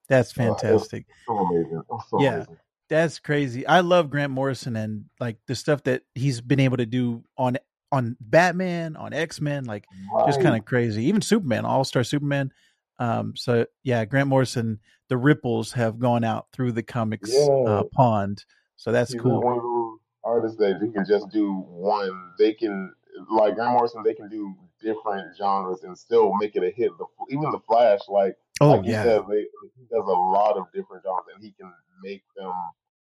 that's 0.08 0.30
Uh, 0.32 0.42
fantastic. 0.42 1.06
so 1.26 1.38
amazing. 1.38 1.82
So 2.08 2.22
Yeah. 2.22 2.34
amazing. 2.36 2.56
That's 2.88 3.18
crazy. 3.20 3.64
I 3.66 3.80
love 3.80 4.10
Grant 4.10 4.32
Morrison 4.32 4.74
and 4.74 5.04
like 5.20 5.36
the 5.46 5.54
stuff 5.54 5.84
that 5.84 6.02
he's 6.16 6.40
been 6.40 6.58
able 6.60 6.76
to 6.78 6.86
do 6.86 7.22
on 7.38 7.56
on 7.92 8.16
Batman, 8.20 8.96
on 8.96 9.12
X 9.12 9.40
Men, 9.40 9.64
like 9.64 9.84
just 10.26 10.40
kind 10.40 10.56
of 10.56 10.64
crazy. 10.64 11.04
Even 11.04 11.20
Superman, 11.22 11.64
All 11.64 11.84
Star 11.84 12.02
Superman. 12.04 12.52
Um, 12.98 13.34
so 13.36 13.64
yeah, 13.84 14.04
Grant 14.04 14.28
Morrison, 14.28 14.78
the 15.08 15.16
ripples 15.16 15.72
have 15.72 15.98
gone 15.98 16.22
out 16.24 16.46
through 16.52 16.72
the 16.72 16.82
comics 16.82 17.30
Yeah. 17.32 17.52
uh, 17.66 17.82
pond. 17.92 18.44
So 18.76 18.90
that's 18.92 19.12
He's 19.12 19.20
cool. 19.22 19.40
one 19.40 19.56
of 19.56 19.62
those 19.62 19.98
artists 20.24 20.58
that 20.58 20.80
you 20.82 20.90
can 20.92 21.04
just 21.06 21.28
do 21.30 21.52
one. 21.68 22.32
They 22.38 22.52
can 22.54 22.92
like 23.30 23.54
Grant 23.54 23.72
Morrison. 23.72 24.02
They 24.02 24.14
can 24.14 24.28
do 24.28 24.54
different 24.80 25.36
genres 25.36 25.82
and 25.84 25.96
still 25.96 26.34
make 26.36 26.56
it 26.56 26.62
a 26.62 26.70
hit. 26.70 26.90
The, 26.98 27.06
even 27.30 27.50
the 27.50 27.60
Flash, 27.66 28.00
like 28.08 28.36
Oh 28.60 28.72
like 28.72 28.84
you 28.84 28.92
yeah, 28.92 29.02
said, 29.04 29.22
they, 29.28 29.46
he 29.76 29.84
does 29.90 30.06
a 30.06 30.10
lot 30.10 30.58
of 30.58 30.66
different 30.74 31.02
genres, 31.02 31.24
and 31.34 31.42
he 31.42 31.52
can 31.52 31.72
make 32.02 32.22
them. 32.36 32.52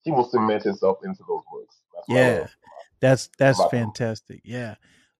He 0.02 0.12
will 0.12 0.24
cement 0.24 0.62
himself 0.62 0.98
into 1.04 1.24
those 1.26 1.42
books. 1.52 1.80
That's 1.94 2.08
yeah. 2.08 2.46
That's 3.00 3.28
that's 3.36 3.62
fantastic. 3.66 4.42
Yeah. 4.44 4.76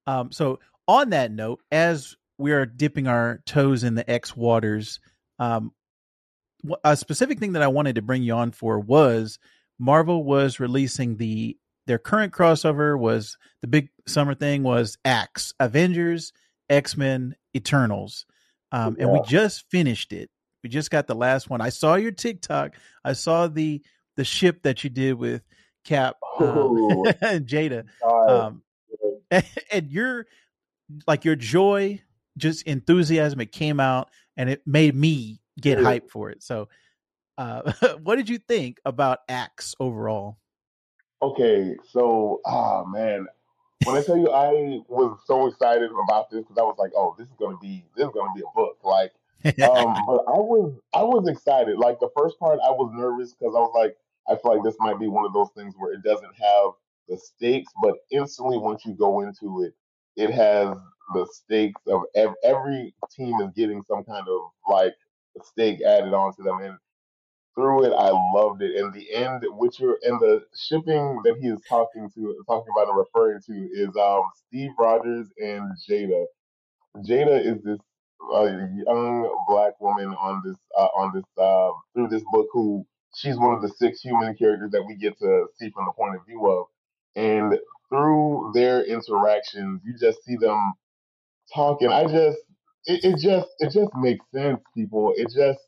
Um, 0.07 0.31
so 0.31 0.61
on 0.87 1.11
that 1.11 1.33
note, 1.33 1.61
as 1.73 2.17
we 2.39 2.53
are 2.53 2.65
dipping 2.65 3.09
our 3.09 3.41
toes 3.45 3.83
in 3.83 3.95
the 3.95 4.09
X 4.09 4.37
waters, 4.37 5.01
um, 5.39 5.73
a 6.85 6.97
specific 6.97 7.41
thing 7.41 7.53
that 7.53 7.63
I 7.63 7.69
wanted 7.69 7.97
to 7.97 8.03
bring 8.03 8.23
you 8.23 8.35
on 8.35 8.53
for 8.53 8.79
was 8.79 9.39
Marvel 9.79 10.23
was 10.23 10.61
releasing 10.61 11.17
the 11.17 11.57
their 11.91 11.99
current 11.99 12.33
crossover 12.33 12.97
was 12.97 13.37
the 13.63 13.67
big 13.67 13.89
summer 14.07 14.33
thing 14.33 14.63
was 14.63 14.97
Axe 15.05 15.53
Avengers 15.59 16.33
X 16.69 16.97
Men 16.97 17.35
Eternals, 17.57 18.27
um, 18.71 18.97
and 19.01 19.11
we 19.11 19.21
just 19.23 19.69
finished 19.73 20.13
it. 20.13 20.31
We 20.63 20.71
just 20.71 20.93
got 20.93 21.09
the 21.09 21.17
last 21.17 21.51
one. 21.51 21.61
I 21.61 21.71
saw 21.71 21.97
your 21.97 22.13
TikTok. 22.13 22.77
I 23.05 23.15
saw 23.15 23.49
the 23.49 23.83
the 24.17 24.23
ship 24.23 24.63
that 24.63 24.85
you 24.85 24.91
did 24.91 25.15
with 25.15 25.43
Cap 25.85 26.15
um, 26.39 26.47
Oh, 26.47 27.13
and 27.23 27.45
Jada, 27.45 27.87
um, 28.29 28.63
and 29.73 29.91
your 29.91 30.29
like 31.09 31.25
your 31.25 31.35
joy, 31.35 32.01
just 32.39 32.63
enthusiasm. 32.69 33.41
It 33.41 33.51
came 33.51 33.81
out 33.81 34.11
and 34.37 34.49
it 34.49 34.63
made 34.65 34.95
me 34.95 35.41
get 35.61 35.79
Yeah. 35.81 35.85
hyped 35.87 36.11
for 36.11 36.31
it. 36.31 36.45
So, 36.45 36.69
uh, 37.37 37.73
what 38.05 38.15
did 38.15 38.29
you 38.29 38.39
think 38.39 38.79
about 38.85 39.19
Axe 39.29 39.75
overall? 39.81 40.37
Okay, 41.23 41.77
so 41.91 42.41
ah 42.47 42.85
man, 42.85 43.27
when 43.83 43.97
I 43.97 44.03
tell 44.03 44.17
you 44.17 44.31
I 44.31 44.81
was 44.89 45.19
so 45.27 45.47
excited 45.49 45.91
about 46.05 46.31
this 46.31 46.41
because 46.43 46.59
I 46.59 46.63
was 46.63 46.77
like, 46.79 46.93
oh, 46.97 47.15
this 47.19 47.29
is 47.29 47.35
gonna 47.39 47.59
be 47.59 47.85
this 47.97 48.07
is 48.07 48.13
gonna 48.15 48.33
be 48.35 48.43
a 48.43 48.55
book. 48.55 48.79
Like 48.83 49.13
um, 49.63 49.95
but 50.07 50.25
I 50.29 50.39
was 50.39 50.73
I 50.95 51.03
was 51.03 51.29
excited. 51.29 51.79
Like 51.79 52.01
the 52.01 52.11
first 52.17 52.39
part, 52.39 52.59
I 52.65 52.71
was 52.71 52.91
nervous 52.95 53.35
because 53.35 53.55
I 53.55 53.61
was 53.61 53.73
like, 53.75 53.97
I 54.29 54.41
feel 54.41 54.55
like 54.57 54.65
this 54.65 54.77
might 54.81 54.99
be 54.99 55.09
one 55.09 55.27
of 55.27 55.33
those 55.33 55.51
things 55.57 55.75
where 55.77 55.93
it 55.93 56.03
doesn't 56.03 56.35
have 56.41 56.73
the 57.09 57.19
stakes, 57.19 57.73
but 57.83 57.97
instantly 58.11 58.59
once 58.59 58.85
you 58.87 58.95
go 58.95 59.21
into 59.21 59.63
it, 59.63 59.75
it 60.17 60.31
has 60.31 60.77
the 61.15 61.27
stakes 61.33 61.81
of 61.89 62.03
ev- 62.15 62.35
every 62.45 62.95
team 63.15 63.41
is 63.41 63.51
getting 63.57 63.83
some 63.83 64.05
kind 64.05 64.27
of 64.29 64.41
like 64.69 64.95
stake 65.43 65.83
added 65.83 66.15
onto 66.15 66.43
them, 66.43 66.61
and 66.61 66.79
through 67.55 67.85
it, 67.87 67.93
I 67.93 68.11
loved 68.35 68.63
it. 68.63 68.77
In 68.77 68.93
the 68.93 69.13
end, 69.15 69.45
which 69.59 69.81
you're 69.81 69.99
and 70.03 70.21
the 70.21 70.43
shipping 70.57 71.21
that 71.25 71.37
he 71.41 71.49
is 71.49 71.61
talking 71.69 72.11
to, 72.15 72.45
talking 72.47 72.73
about 72.77 72.89
and 72.89 72.99
referring 72.99 73.41
to 73.47 73.55
is 73.73 73.97
um 73.97 74.23
Steve 74.49 74.71
Rogers 74.79 75.29
and 75.43 75.65
Jada. 75.89 76.27
Jada 76.99 77.41
is 77.45 77.63
this 77.65 77.79
uh, 78.35 78.45
young 78.45 79.45
black 79.49 79.81
woman 79.81 80.09
on 80.15 80.43
this 80.45 80.57
uh, 80.79 80.89
on 80.97 81.13
this 81.15 81.25
uh, 81.39 81.71
through 81.95 82.09
this 82.09 82.25
book 82.33 82.49
who 82.53 82.87
she's 83.17 83.39
one 83.39 83.55
of 83.55 83.63
the 83.63 83.71
six 83.71 84.01
human 84.03 84.37
characters 84.37 84.73
that 84.73 84.85
we 84.85 84.97
get 84.97 85.19
to 85.19 85.47
see 85.59 85.71
from 85.71 85.87
the 85.87 85.93
point 85.93 86.17
of 86.17 86.27
view 86.27 86.47
of, 86.47 86.67
and 87.17 87.59
through 87.91 88.53
their 88.55 88.85
interactions, 88.85 89.81
you 89.85 89.95
just 89.99 90.25
see 90.25 90.37
them 90.37 90.73
talking. 91.55 91.89
I 91.89 92.05
just 92.05 92.39
it, 92.87 93.05
it 93.05 93.19
just 93.21 93.49
it 93.61 93.73
just 93.73 93.95
makes 93.97 94.25
sense, 94.35 94.61
people. 94.77 95.13
It 95.17 95.31
just 95.35 95.61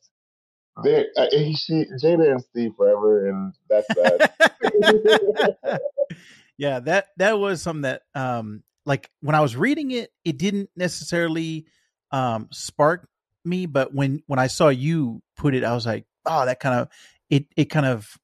they 0.82 1.06
uh, 1.16 1.26
he, 1.30 1.54
she 1.54 1.84
Jada 2.02 2.32
and 2.32 2.42
Steve 2.42 2.72
forever, 2.76 3.28
and 3.28 3.54
that's 3.68 3.86
that. 3.88 5.80
yeah, 6.56 6.80
that 6.80 7.08
that 7.18 7.38
was 7.38 7.62
something 7.62 7.82
that 7.82 8.02
um 8.14 8.62
like 8.86 9.10
when 9.20 9.34
I 9.34 9.40
was 9.40 9.54
reading 9.54 9.90
it, 9.90 10.10
it 10.24 10.38
didn't 10.38 10.70
necessarily 10.76 11.66
um 12.10 12.48
spark 12.50 13.08
me, 13.44 13.66
but 13.66 13.94
when 13.94 14.22
when 14.26 14.38
I 14.38 14.46
saw 14.46 14.68
you 14.68 15.22
put 15.36 15.54
it, 15.54 15.64
I 15.64 15.74
was 15.74 15.84
like, 15.84 16.06
oh, 16.24 16.46
that 16.46 16.60
kind 16.60 16.80
of 16.80 16.88
it 17.28 17.46
it 17.56 17.66
kind 17.66 17.86
of 17.86 18.16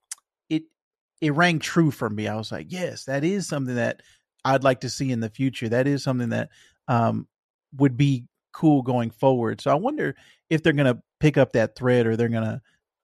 it 0.48 0.64
it 1.20 1.34
rang 1.34 1.58
true 1.58 1.90
for 1.90 2.08
me. 2.08 2.28
I 2.28 2.36
was 2.36 2.50
like, 2.50 2.72
yes, 2.72 3.04
that 3.04 3.24
is 3.24 3.46
something 3.46 3.74
that 3.74 4.02
I'd 4.44 4.64
like 4.64 4.80
to 4.80 4.90
see 4.90 5.10
in 5.10 5.20
the 5.20 5.28
future. 5.28 5.68
That 5.68 5.86
is 5.86 6.02
something 6.02 6.30
that 6.30 6.48
um, 6.86 7.28
would 7.76 7.96
be 7.96 8.24
cool 8.52 8.82
going 8.82 9.10
forward. 9.10 9.60
So 9.60 9.70
I 9.70 9.74
wonder 9.74 10.14
if 10.50 10.62
they're 10.62 10.72
going 10.72 10.94
to 10.94 11.02
pick 11.20 11.36
up 11.36 11.52
that 11.52 11.76
thread 11.76 12.06
or 12.06 12.16
they're 12.16 12.28
going 12.28 12.44
to 12.44 12.60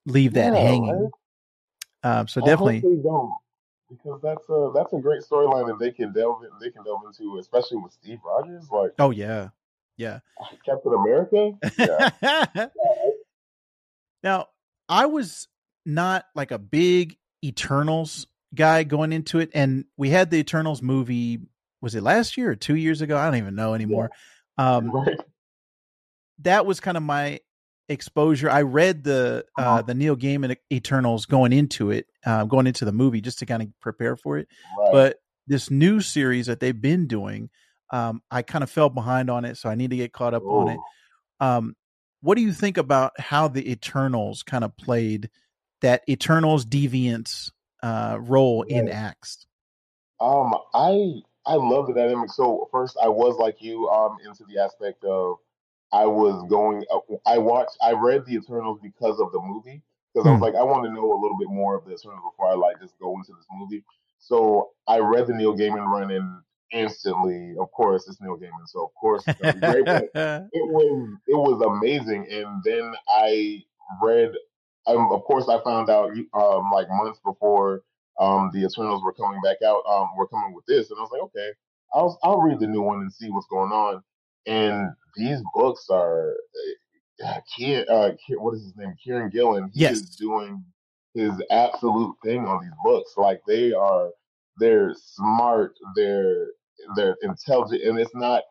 leave 0.07 0.35
that 0.35 0.53
Yeah, 0.53 0.61
hanging. 0.61 1.03
right? 1.03 2.19
Um, 2.19 2.29
so 2.29 2.43
I 2.43 2.47
definitely, 2.47 2.81
because 2.81 4.21
that's 4.23 4.49
a 4.49 4.71
that's 4.75 4.93
a 4.93 4.99
great 4.99 5.23
storyline 5.23 5.67
that 5.69 5.79
they 5.79 5.91
can 5.91 6.13
delve 6.13 6.43
in, 6.43 6.51
they 6.61 6.71
can 6.71 6.85
delve 6.85 7.03
into, 7.07 7.39
especially 7.39 7.79
with 7.79 7.93
Steve 7.93 8.19
Rogers, 8.25 8.69
like 8.71 8.93
oh 8.99 9.11
yeah, 9.11 9.49
yeah. 9.97 10.21
Captain 10.67 10.93
America. 10.93 11.53
Yeah, 11.79 12.69
now, 14.23 14.49
I 14.89 15.07
was 15.07 15.49
not 15.87 16.27
like 16.35 16.51
a 16.51 16.59
big 16.59 17.17
Eternals 17.43 18.27
guy 18.55 18.85
going 18.85 19.13
into 19.13 19.39
it, 19.39 19.51
and 19.55 19.87
we 19.97 20.11
had 20.11 20.31
the 20.31 20.39
Eternals 20.39 20.83
movie. 20.83 21.41
Was 21.81 21.95
it 21.95 22.03
last 22.03 22.37
year 22.37 22.51
or 22.51 22.57
two 22.57 22.77
years 22.77 23.01
ago? 23.03 23.17
I 23.17 23.27
don't 23.27 23.37
even 23.37 23.55
know 23.55 23.75
anymore. 23.75 24.11
Um, 24.59 24.91
right. 24.95 25.19
That 26.41 26.67
was 26.67 26.81
kind 26.81 26.97
of 26.97 27.03
my 27.03 27.41
exposure. 27.89 28.51
I 28.51 28.63
read 28.63 29.05
the 29.05 29.45
uh, 29.59 29.61
Uh-huh. 29.61 29.83
the 29.83 29.95
Neil 29.95 30.17
Gaiman 30.17 30.57
Eternals 30.73 31.27
going 31.27 31.53
into 31.53 31.91
it, 31.91 32.07
uh, 32.27 32.45
going 32.45 32.67
into 32.67 32.85
the 32.85 32.93
movie, 32.93 33.21
just 33.21 33.39
to 33.41 33.47
kind 33.47 33.63
of 33.63 33.69
prepare 33.81 34.17
for 34.17 34.39
it. 34.39 34.49
Right. 34.79 34.93
But 34.93 35.17
this 35.47 35.71
new 35.71 36.01
series 36.01 36.47
that 36.47 36.61
they've 36.61 36.81
been 36.81 37.07
doing, 37.07 37.51
um, 37.93 38.23
I 38.31 38.43
kind 38.43 38.65
of 38.65 38.71
fell 38.71 38.89
behind 38.89 39.31
on 39.31 39.45
it, 39.45 39.57
so 39.59 39.69
I 39.69 39.75
need 39.75 39.91
to 39.91 39.97
get 39.97 40.13
caught 40.13 40.35
up 40.35 40.43
on 40.45 40.69
it. 40.69 40.81
Um, 41.41 41.77
what 42.23 42.37
do 42.37 42.43
you 42.43 42.53
think 42.53 42.79
about 42.79 43.13
how 43.21 43.49
the 43.49 43.71
Eternals 43.71 44.43
kind 44.43 44.65
of 44.65 44.75
played 44.79 45.29
that 45.83 46.03
Eternals 46.09 46.65
deviants 46.65 47.51
uh, 47.83 48.17
role 48.19 48.63
in 48.63 48.87
Right. 48.87 48.95
Axe? 48.95 49.47
Um, 50.21 50.55
I 50.73 51.21
I 51.47 51.57
love 51.57 51.87
the 51.87 51.93
dynamic. 51.93 52.31
So 52.31 52.67
first, 52.73 52.97
I 53.03 53.09
was 53.09 53.37
like 53.37 53.61
you, 53.61 53.87
um, 53.91 54.17
into 54.25 54.45
the 54.45 54.59
aspect 54.59 55.05
of 55.05 55.37
I 55.95 56.07
was 56.07 56.47
going. 56.51 56.85
Uh, 56.93 57.01
I 57.27 57.39
watched. 57.39 57.79
I 57.83 57.93
read 57.95 58.27
the 58.27 58.37
Eternals 58.37 58.81
because 58.83 59.21
of 59.21 59.33
the 59.33 59.41
movie 59.43 59.83
because 60.15 60.29
I 60.29 60.33
was 60.33 60.41
Hmm. 60.41 60.43
like, 60.43 60.57
I 60.57 60.65
want 60.65 60.85
to 60.87 60.93
know 60.93 61.13
a 61.15 61.21
little 61.23 61.39
bit 61.39 61.51
more 61.51 61.77
of 61.77 61.87
the 61.87 61.93
Eternals 61.95 62.23
before 62.33 62.51
I 62.53 62.57
like 62.57 62.81
just 62.81 62.99
go 63.01 63.17
into 63.17 63.33
this 63.35 63.47
movie. 63.53 63.85
So 64.21 64.73
I 64.89 64.99
read 65.01 65.29
the 65.29 65.35
Neil 65.35 65.57
Gaiman 65.57 65.89
run 65.89 66.13
and 66.13 66.43
instantly, 66.73 67.57
of 67.61 67.73
course, 67.73 68.09
it's 68.09 68.21
Neil 68.23 68.39
Gaiman, 68.39 68.67
so 68.67 68.85
of 68.85 68.95
course 68.97 69.27
it's 69.27 69.37
gonna 69.37 69.53
be 69.55 69.63
great. 69.63 69.89
But 69.91 70.09
it 70.53 70.67
was 70.71 71.19
it 71.29 71.37
was 71.37 71.63
amazing 71.63 72.27
and 72.31 72.63
then 72.65 72.95
i 73.09 73.63
read 74.03 74.33
um, 74.87 75.11
of 75.13 75.25
course 75.25 75.49
i 75.49 75.63
found 75.65 75.91
out 75.91 76.11
um 76.35 76.71
like 76.73 76.89
months 76.91 77.21
before 77.25 77.83
um 78.21 78.51
the 78.55 78.65
eternals 78.65 79.03
were 79.05 79.15
coming 79.15 79.41
back 79.43 79.59
out 79.67 79.83
um 79.89 80.09
were 80.17 80.29
coming 80.29 80.55
with 80.55 80.67
this 80.67 80.91
and 80.91 80.99
i 80.99 81.03
was 81.03 81.11
like 81.13 81.23
okay 81.23 81.51
i'll 81.95 82.19
i'll 82.25 82.41
read 82.43 82.61
the 82.61 82.67
new 82.67 82.83
one 82.83 83.01
and 83.01 83.13
see 83.13 83.31
what's 83.31 83.49
going 83.49 83.73
on 83.73 84.03
and 84.47 84.91
these 85.17 85.41
books 85.55 85.87
are 85.91 86.35
uh, 87.25 87.27
uh, 87.27 87.41
Kier, 87.57 87.85
what 88.39 88.55
is 88.55 88.65
his 88.65 88.77
name? 88.77 88.95
Kieran 89.03 89.31
gillen 89.31 89.71
he 89.73 89.85
is 89.85 90.11
doing 90.17 90.65
his 91.15 91.33
absolute 91.51 92.17
thing 92.25 92.45
on 92.47 92.63
these 92.63 92.75
books. 92.85 93.15
Like 93.17 93.41
they 93.47 93.73
are 93.73 94.11
they're 94.59 94.95
smart 94.95 95.75
they're 95.97 96.47
they're 96.97 97.17
intelligent 97.23 97.83
and 97.83 97.99
it's 97.99 98.15
not 98.15 98.43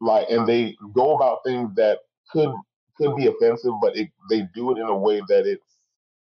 like 0.00 0.28
and 0.30 0.46
they 0.46 0.76
go 0.94 1.16
about 1.16 1.40
things 1.44 1.74
that 1.74 1.98
could 2.30 2.50
could 2.96 3.14
be 3.16 3.26
offensive 3.26 3.72
but 3.80 3.96
it, 3.96 4.08
they 4.30 4.46
do 4.54 4.70
it 4.72 4.78
in 4.78 4.86
a 4.86 4.96
way 4.96 5.20
that 5.28 5.46
it's 5.46 5.76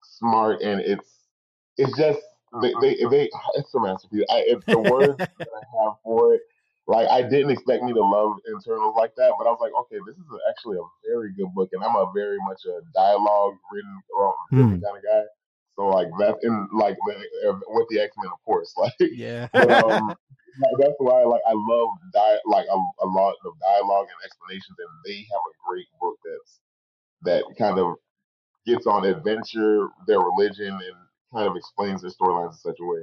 smart 0.02 0.60
and 0.62 0.80
it's 0.80 1.26
it's 1.76 1.96
just 1.98 2.20
they 2.62 2.72
they, 2.80 2.96
they 3.10 3.30
it's 3.54 3.74
a 3.74 3.80
masterpiece. 3.80 4.24
I, 4.30 4.44
it's 4.46 4.64
the 4.66 4.78
words 4.78 5.18
that 5.18 5.30
i 5.40 5.84
have 5.84 5.94
for 6.02 6.34
it 6.34 6.40
like 6.86 7.08
i 7.08 7.22
didn't 7.22 7.50
expect 7.50 7.82
me 7.82 7.92
to 7.92 8.00
love 8.00 8.36
Eternals 8.48 8.94
like 8.96 9.14
that 9.16 9.32
but 9.38 9.46
i 9.46 9.50
was 9.50 9.58
like 9.60 9.72
okay 9.80 9.98
this 10.06 10.16
is 10.16 10.24
actually 10.50 10.78
a 10.78 10.86
very 11.08 11.32
good 11.34 11.52
book 11.54 11.68
and 11.72 11.82
i'm 11.84 11.96
a 11.96 12.10
very 12.14 12.38
much 12.48 12.60
a 12.66 12.80
dialogue 12.94 13.54
written 13.72 14.00
um, 14.20 14.34
Hmm. 14.50 14.70
kind 14.84 14.96
of 14.98 15.02
guy 15.02 15.22
so 15.76 15.86
like 15.88 16.08
that 16.18 16.36
in 16.42 16.68
like 16.72 16.96
uh, 17.48 17.52
with 17.68 17.86
the 17.90 18.00
x-men 18.00 18.26
of 18.32 18.42
course 18.44 18.72
like 18.78 18.94
Yeah. 19.00 19.48
but 19.52 19.70
um, 19.70 20.14
that's 20.80 20.94
why 20.98 21.22
like 21.24 21.42
I 21.46 21.52
love 21.54 21.88
di- 22.14 22.40
like 22.46 22.66
a, 22.72 22.76
a 23.04 23.08
lot 23.08 23.34
of 23.44 23.52
dialogue 23.60 24.06
and 24.08 24.20
explanations, 24.24 24.76
and 24.78 24.88
they 25.04 25.18
have 25.18 25.44
a 25.44 25.54
great 25.68 25.86
book 26.00 26.16
that's 26.24 26.60
that 27.22 27.44
kind 27.58 27.78
of 27.78 27.96
gets 28.66 28.86
on 28.86 29.04
adventure, 29.04 29.88
their 30.06 30.20
religion, 30.20 30.68
and 30.72 30.96
kind 31.32 31.48
of 31.48 31.56
explains 31.56 32.02
their 32.02 32.10
storylines 32.10 32.52
in 32.52 32.58
such 32.58 32.76
a 32.80 32.84
way 32.86 33.02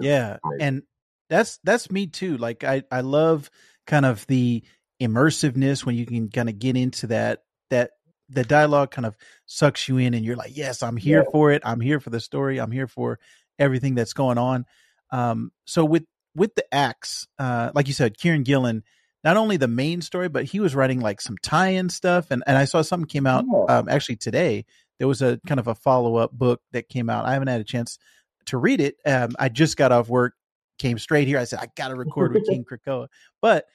yeah 0.00 0.38
amazing. 0.44 0.66
and 0.66 0.82
that's 1.30 1.58
that's 1.64 1.90
me 1.90 2.06
too 2.06 2.36
like 2.36 2.64
i 2.64 2.82
i 2.90 3.00
love 3.00 3.50
kind 3.86 4.04
of 4.06 4.26
the 4.26 4.62
immersiveness 5.00 5.84
when 5.84 5.94
you 5.96 6.06
can 6.06 6.28
kind 6.28 6.48
of 6.48 6.58
get 6.58 6.76
into 6.76 7.06
that 7.06 7.42
that 7.70 7.90
the 8.28 8.44
dialogue 8.44 8.90
kind 8.90 9.06
of 9.06 9.16
sucks 9.46 9.88
you 9.88 9.98
in 9.98 10.14
and 10.14 10.24
you're 10.24 10.36
like 10.36 10.56
yes 10.56 10.82
i'm 10.82 10.96
here 10.96 11.22
Yeah. 11.24 11.30
for 11.30 11.52
it. 11.52 11.62
I'm 11.64 11.80
here 11.80 12.00
for 12.00 12.10
the 12.10 12.20
story. 12.20 12.58
I'm 12.58 12.70
here 12.70 12.86
for 12.86 13.18
everything 13.58 13.94
that's 13.94 14.12
going 14.14 14.38
on. 14.38 14.64
Um 15.10 15.52
so 15.66 15.84
with 15.84 16.04
with 16.34 16.54
the 16.54 16.64
Axe 16.74 17.26
uh 17.38 17.70
like 17.74 17.86
you 17.86 17.94
said 17.94 18.16
kieran 18.16 18.42
gillen 18.42 18.82
not 19.22 19.36
only 19.36 19.56
the 19.56 19.68
main 19.68 20.00
story 20.00 20.28
but 20.28 20.44
he 20.44 20.58
was 20.60 20.74
writing 20.74 21.00
like 21.00 21.20
some 21.20 21.36
tie-in 21.42 21.88
stuff 21.90 22.30
and 22.30 22.42
and 22.46 22.56
i 22.58 22.64
saw 22.64 22.82
something 22.82 23.06
came 23.06 23.26
out 23.26 23.44
Yeah. 23.50 23.78
um 23.78 23.88
actually 23.88 24.16
today. 24.16 24.64
There 24.98 25.08
was 25.08 25.22
a 25.22 25.40
kind 25.46 25.58
of 25.60 25.66
a 25.66 25.74
follow-up 25.74 26.30
book 26.32 26.60
that 26.72 26.88
came 26.88 27.10
out. 27.10 27.26
I 27.26 27.32
haven't 27.32 27.48
had 27.48 27.60
a 27.60 27.64
chance 27.64 27.98
to 28.46 28.56
read 28.58 28.80
it. 28.80 28.96
Um 29.04 29.30
i 29.38 29.48
just 29.48 29.76
got 29.76 29.92
off 29.92 30.08
work 30.08 30.34
came 30.78 30.98
straight 30.98 31.26
here 31.28 31.38
i 31.38 31.44
said 31.44 31.58
i 31.60 31.68
gotta 31.76 31.94
record 31.94 32.32
with 32.34 32.44
king 32.48 32.64
krakoa 32.64 33.08
but 33.40 33.66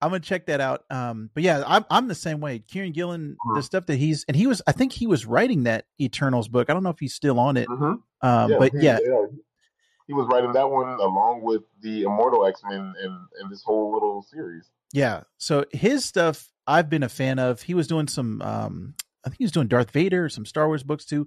i'm 0.00 0.10
gonna 0.10 0.20
check 0.20 0.46
that 0.46 0.60
out 0.60 0.84
um 0.90 1.30
but 1.34 1.42
yeah 1.42 1.62
i'm, 1.66 1.84
I'm 1.90 2.08
the 2.08 2.14
same 2.14 2.40
way 2.40 2.58
kieran 2.60 2.92
gillen 2.92 3.36
the 3.54 3.60
Mhm. 3.60 3.64
stuff 3.64 3.86
that 3.86 3.96
he's 3.96 4.24
and 4.28 4.36
he 4.36 4.46
was 4.46 4.62
i 4.66 4.72
think 4.72 4.92
he 4.92 5.06
was 5.06 5.26
writing 5.26 5.64
that 5.64 5.86
eternals 6.00 6.48
book 6.48 6.70
i 6.70 6.72
don't 6.72 6.82
know 6.82 6.90
if 6.90 6.98
he's 6.98 7.14
still 7.14 7.38
on 7.38 7.56
it 7.56 7.68
Mhm. 7.68 8.00
um 8.22 8.50
Yeah, 8.50 8.56
but 8.58 8.72
he, 8.72 8.78
yeah 8.80 8.98
yeah, 9.04 9.26
he 10.06 10.12
was 10.12 10.26
writing 10.30 10.52
that 10.52 10.68
one 10.70 10.88
along 11.00 11.40
with 11.42 11.62
the 11.80 12.02
Immortal 12.02 12.44
X 12.46 12.60
Men 12.68 12.92
and 13.00 13.18
and 13.40 13.50
this 13.50 13.62
whole 13.62 13.90
little 13.92 14.22
series. 14.22 14.68
Yeah. 14.92 15.22
So 15.38 15.64
his 15.72 16.04
stuff 16.04 16.50
I've 16.66 16.90
been 16.90 17.02
a 17.02 17.08
fan 17.08 17.38
of. 17.38 17.62
He 17.62 17.72
was 17.72 17.86
doing 17.86 18.06
some 18.08 18.42
um 18.42 18.94
I 19.24 19.30
think 19.30 19.38
he 19.38 19.44
was 19.44 19.52
doing 19.52 19.66
Darth 19.66 19.92
Vader, 19.92 20.28
some 20.28 20.44
Star 20.44 20.66
Wars 20.66 20.82
books 20.82 21.06
too. 21.06 21.26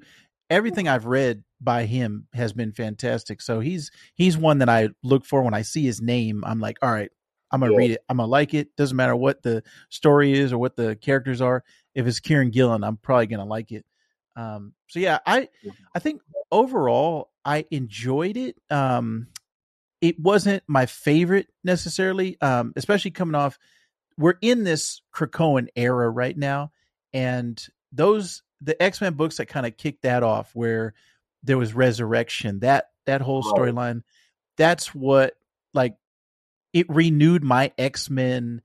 Everything 0.50 0.88
I've 0.88 1.06
read 1.06 1.44
by 1.60 1.86
him 1.86 2.27
has 2.34 2.54
been 2.54 2.72
fantastic. 2.72 3.42
So 3.42 3.60
he's 3.60 3.92
he's 4.16 4.38
one 4.38 4.60
that 4.60 4.70
I 4.70 4.89
look 5.04 5.25
for 5.25 5.42
when 5.42 5.54
I 5.54 5.62
see 5.63 5.84
his 5.84 6.01
name. 6.01 6.44
I'm 6.46 6.60
like, 6.60 6.77
all 6.82 6.92
right, 6.92 7.12
I'm 7.51 7.60
gonna 7.60 7.74
Yeah. 7.74 7.77
read 7.77 7.92
it. 7.92 8.01
I'm 8.10 8.18
gonna 8.18 8.27
like 8.30 8.54
it. 8.54 8.75
Doesn't 8.75 8.96
matter 8.96 9.16
what 9.16 9.44
the 9.44 9.63
story 9.89 10.34
is 10.34 10.54
or 10.54 10.58
what 10.58 10.75
the 10.75 10.96
characters 10.96 11.42
are. 11.42 11.63
If 11.96 12.06
it's 12.08 12.20
Kieran 12.20 12.51
Gillen, 12.51 12.84
I'm 12.84 12.98
probably 12.98 13.27
gonna 13.27 13.46
like 13.46 13.72
it. 13.72 13.86
Um, 14.36 14.74
so 14.88 15.00
yeah, 15.00 15.20
I 15.25 15.50
I 15.96 16.00
think 16.00 16.22
overall 16.51 17.32
I 17.44 17.66
enjoyed 17.72 18.38
it. 18.38 18.56
Um, 18.70 19.27
it 20.00 20.20
wasn't 20.20 20.62
my 20.68 20.86
favorite 20.86 21.48
necessarily, 21.63 22.39
um, 22.42 22.72
especially 22.75 23.12
coming 23.12 23.36
off. 23.36 23.58
We're 24.18 24.38
in 24.42 24.63
this 24.63 25.01
Krakoan 25.13 25.68
era 25.75 26.10
right 26.10 26.38
now, 26.38 26.72
and 27.13 27.63
those 27.92 28.44
the 28.62 28.82
X 28.82 29.02
Men 29.02 29.14
books 29.14 29.38
that 29.38 29.48
kind 29.48 29.66
of 29.66 29.78
kicked 29.78 30.04
that 30.04 30.24
off, 30.24 30.52
where 30.54 30.94
there 31.44 31.58
was 31.58 31.74
resurrection, 31.74 32.60
that 32.60 32.90
that 33.06 33.22
whole 33.22 33.44
storyline. 33.58 34.04
That's 34.58 34.94
what 34.96 35.36
like 35.74 35.96
it 36.74 36.88
renewed 36.90 37.44
my 37.44 37.72
X 37.78 38.10
Men 38.10 38.62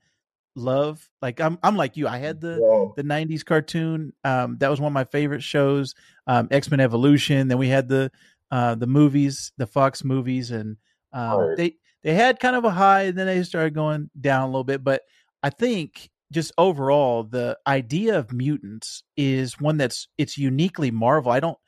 love. 0.55 1.09
Like 1.21 1.41
I'm 1.41 1.59
I'm 1.63 1.77
like 1.77 1.97
you. 1.97 2.09
I 2.09 2.19
had 2.19 2.41
the 2.41 2.59
the 2.97 3.03
90s 3.05 3.45
cartoon 3.45 4.13
um 4.25 4.57
that 4.59 4.71
was 4.71 4.81
one 4.81 4.89
of 4.89 4.95
my 4.95 5.05
favorite 5.05 5.43
shows 5.43 5.95
um 6.27 6.47
x-men 6.51 6.79
evolution 6.81 7.49
then 7.49 7.57
we 7.59 7.69
had 7.69 7.89
the 7.89 8.11
uh 8.51 8.75
the 8.75 8.87
movies 8.87 9.51
the 9.57 9.67
fox 9.67 10.05
movies 10.05 10.51
and 10.51 10.77
um 11.13 11.39
Right. 11.41 11.57
they 11.57 11.77
they 12.03 12.13
had 12.15 12.39
kind 12.39 12.55
of 12.55 12.65
a 12.65 12.71
high 12.71 13.05
and 13.05 13.17
then 13.17 13.27
they 13.27 13.43
started 13.45 13.73
going 13.75 14.11
down 14.21 14.43
a 14.43 14.47
little 14.47 14.63
bit 14.65 14.85
but 14.85 15.03
i 15.43 15.49
think 15.49 16.11
just 16.33 16.53
overall 16.59 17.23
the 17.25 17.59
idea 17.67 18.19
of 18.19 18.33
mutants 18.33 19.03
is 19.17 19.61
one 19.61 19.77
that's 19.77 20.09
it's 20.19 20.37
uniquely 20.39 20.91
marvel. 20.91 21.31
I 21.31 21.41
don't 21.41 21.59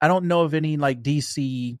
i 0.00 0.08
don't 0.08 0.26
know 0.26 0.42
of 0.42 0.52
any 0.54 0.76
like 0.76 1.02
dc 1.02 1.78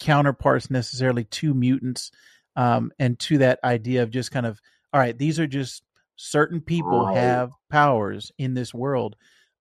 counterparts 0.00 0.70
necessarily 0.70 1.24
to 1.24 1.54
mutants 1.54 2.10
um 2.56 2.90
and 2.98 3.18
to 3.18 3.38
that 3.38 3.58
idea 3.64 4.02
of 4.02 4.10
just 4.10 4.30
kind 4.30 4.46
of 4.46 4.58
all 4.92 5.00
right 5.00 5.16
these 5.18 5.38
are 5.38 5.46
just 5.46 5.82
certain 6.16 6.60
people 6.60 7.06
have 7.14 7.50
powers 7.70 8.32
in 8.38 8.54
this 8.54 8.72
world 8.74 9.16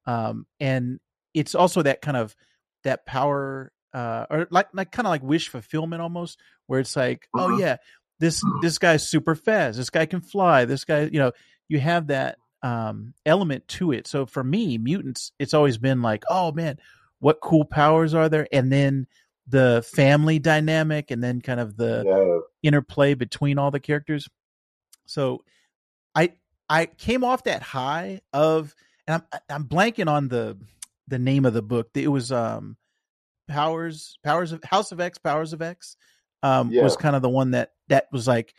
um 0.06 0.46
and 0.60 1.00
it's 1.34 1.56
also 1.56 1.82
that 1.82 2.02
kind 2.02 2.18
of 2.18 2.36
that 2.84 3.06
power 3.06 3.72
uh 3.94 4.26
or 4.30 4.48
like 4.52 4.68
like 4.74 4.92
kind 4.92 5.08
of 5.08 5.12
like 5.12 5.24
wish 5.24 5.50
fulfillment 5.50 6.02
almost 6.02 6.40
where 6.68 6.80
it's 6.80 6.96
like 6.96 7.28
oh 7.36 7.48
Mhm. 7.48 7.60
yeah 7.60 7.78
this 8.20 8.42
this 8.62 8.78
guy's 8.78 9.10
super 9.10 9.36
fast. 9.36 9.78
This 9.78 9.90
guy 9.90 10.06
can 10.06 10.22
fly. 10.22 10.64
This 10.66 10.86
guy 10.86 11.10
you 11.12 11.20
know 11.20 11.32
you 11.74 11.80
have 11.80 12.08
that 12.08 12.38
um 12.62 13.14
element 13.26 13.68
to 13.68 13.92
it 13.92 14.08
so 14.08 14.26
for 14.26 14.44
me 14.44 14.78
mutants 14.78 15.34
it's 15.40 15.54
always 15.54 15.78
been 15.78 16.02
like 16.02 16.24
oh 16.30 16.52
man 16.54 16.78
what 17.20 17.42
cool 17.42 17.66
powers 17.66 18.14
are 18.14 18.30
there 18.30 18.48
and 18.52 18.72
then 18.72 19.06
the 19.48 19.86
family 19.94 20.40
dynamic 20.40 21.12
and 21.12 21.24
then 21.24 21.42
kind 21.42 21.60
of 21.60 21.76
the 21.78 22.04
Yeah. 22.06 22.40
interplay 22.62 23.14
between 23.14 23.58
all 23.58 23.72
the 23.72 23.80
characters. 23.80 24.30
So 25.06 25.44
I 26.16 26.34
I 26.70 26.86
came 26.86 27.24
off 27.24 27.44
that 27.44 27.62
high 27.62 28.22
of 28.32 28.74
and 29.08 29.22
I'm 29.32 29.42
I'm 29.50 29.64
blanking 29.66 30.10
on 30.10 30.28
the 30.30 30.58
the 31.08 31.20
name 31.20 31.46
of 31.46 31.54
the 31.54 31.62
book. 31.62 31.90
It 31.96 32.08
was 32.08 32.32
um 32.32 32.78
Powers 33.48 34.18
Powers 34.24 34.52
of 34.52 34.64
House 34.64 34.92
of 34.92 35.00
X 35.02 35.18
Powers 35.18 35.54
of 35.54 35.62
X 35.62 35.98
um 36.42 36.72
Yeah. 36.72 36.84
was 36.84 36.96
kind 36.96 37.16
of 37.16 37.22
the 37.22 37.30
one 37.30 37.52
that 37.52 37.72
that 37.90 38.08
was 38.12 38.28
like 38.28 38.54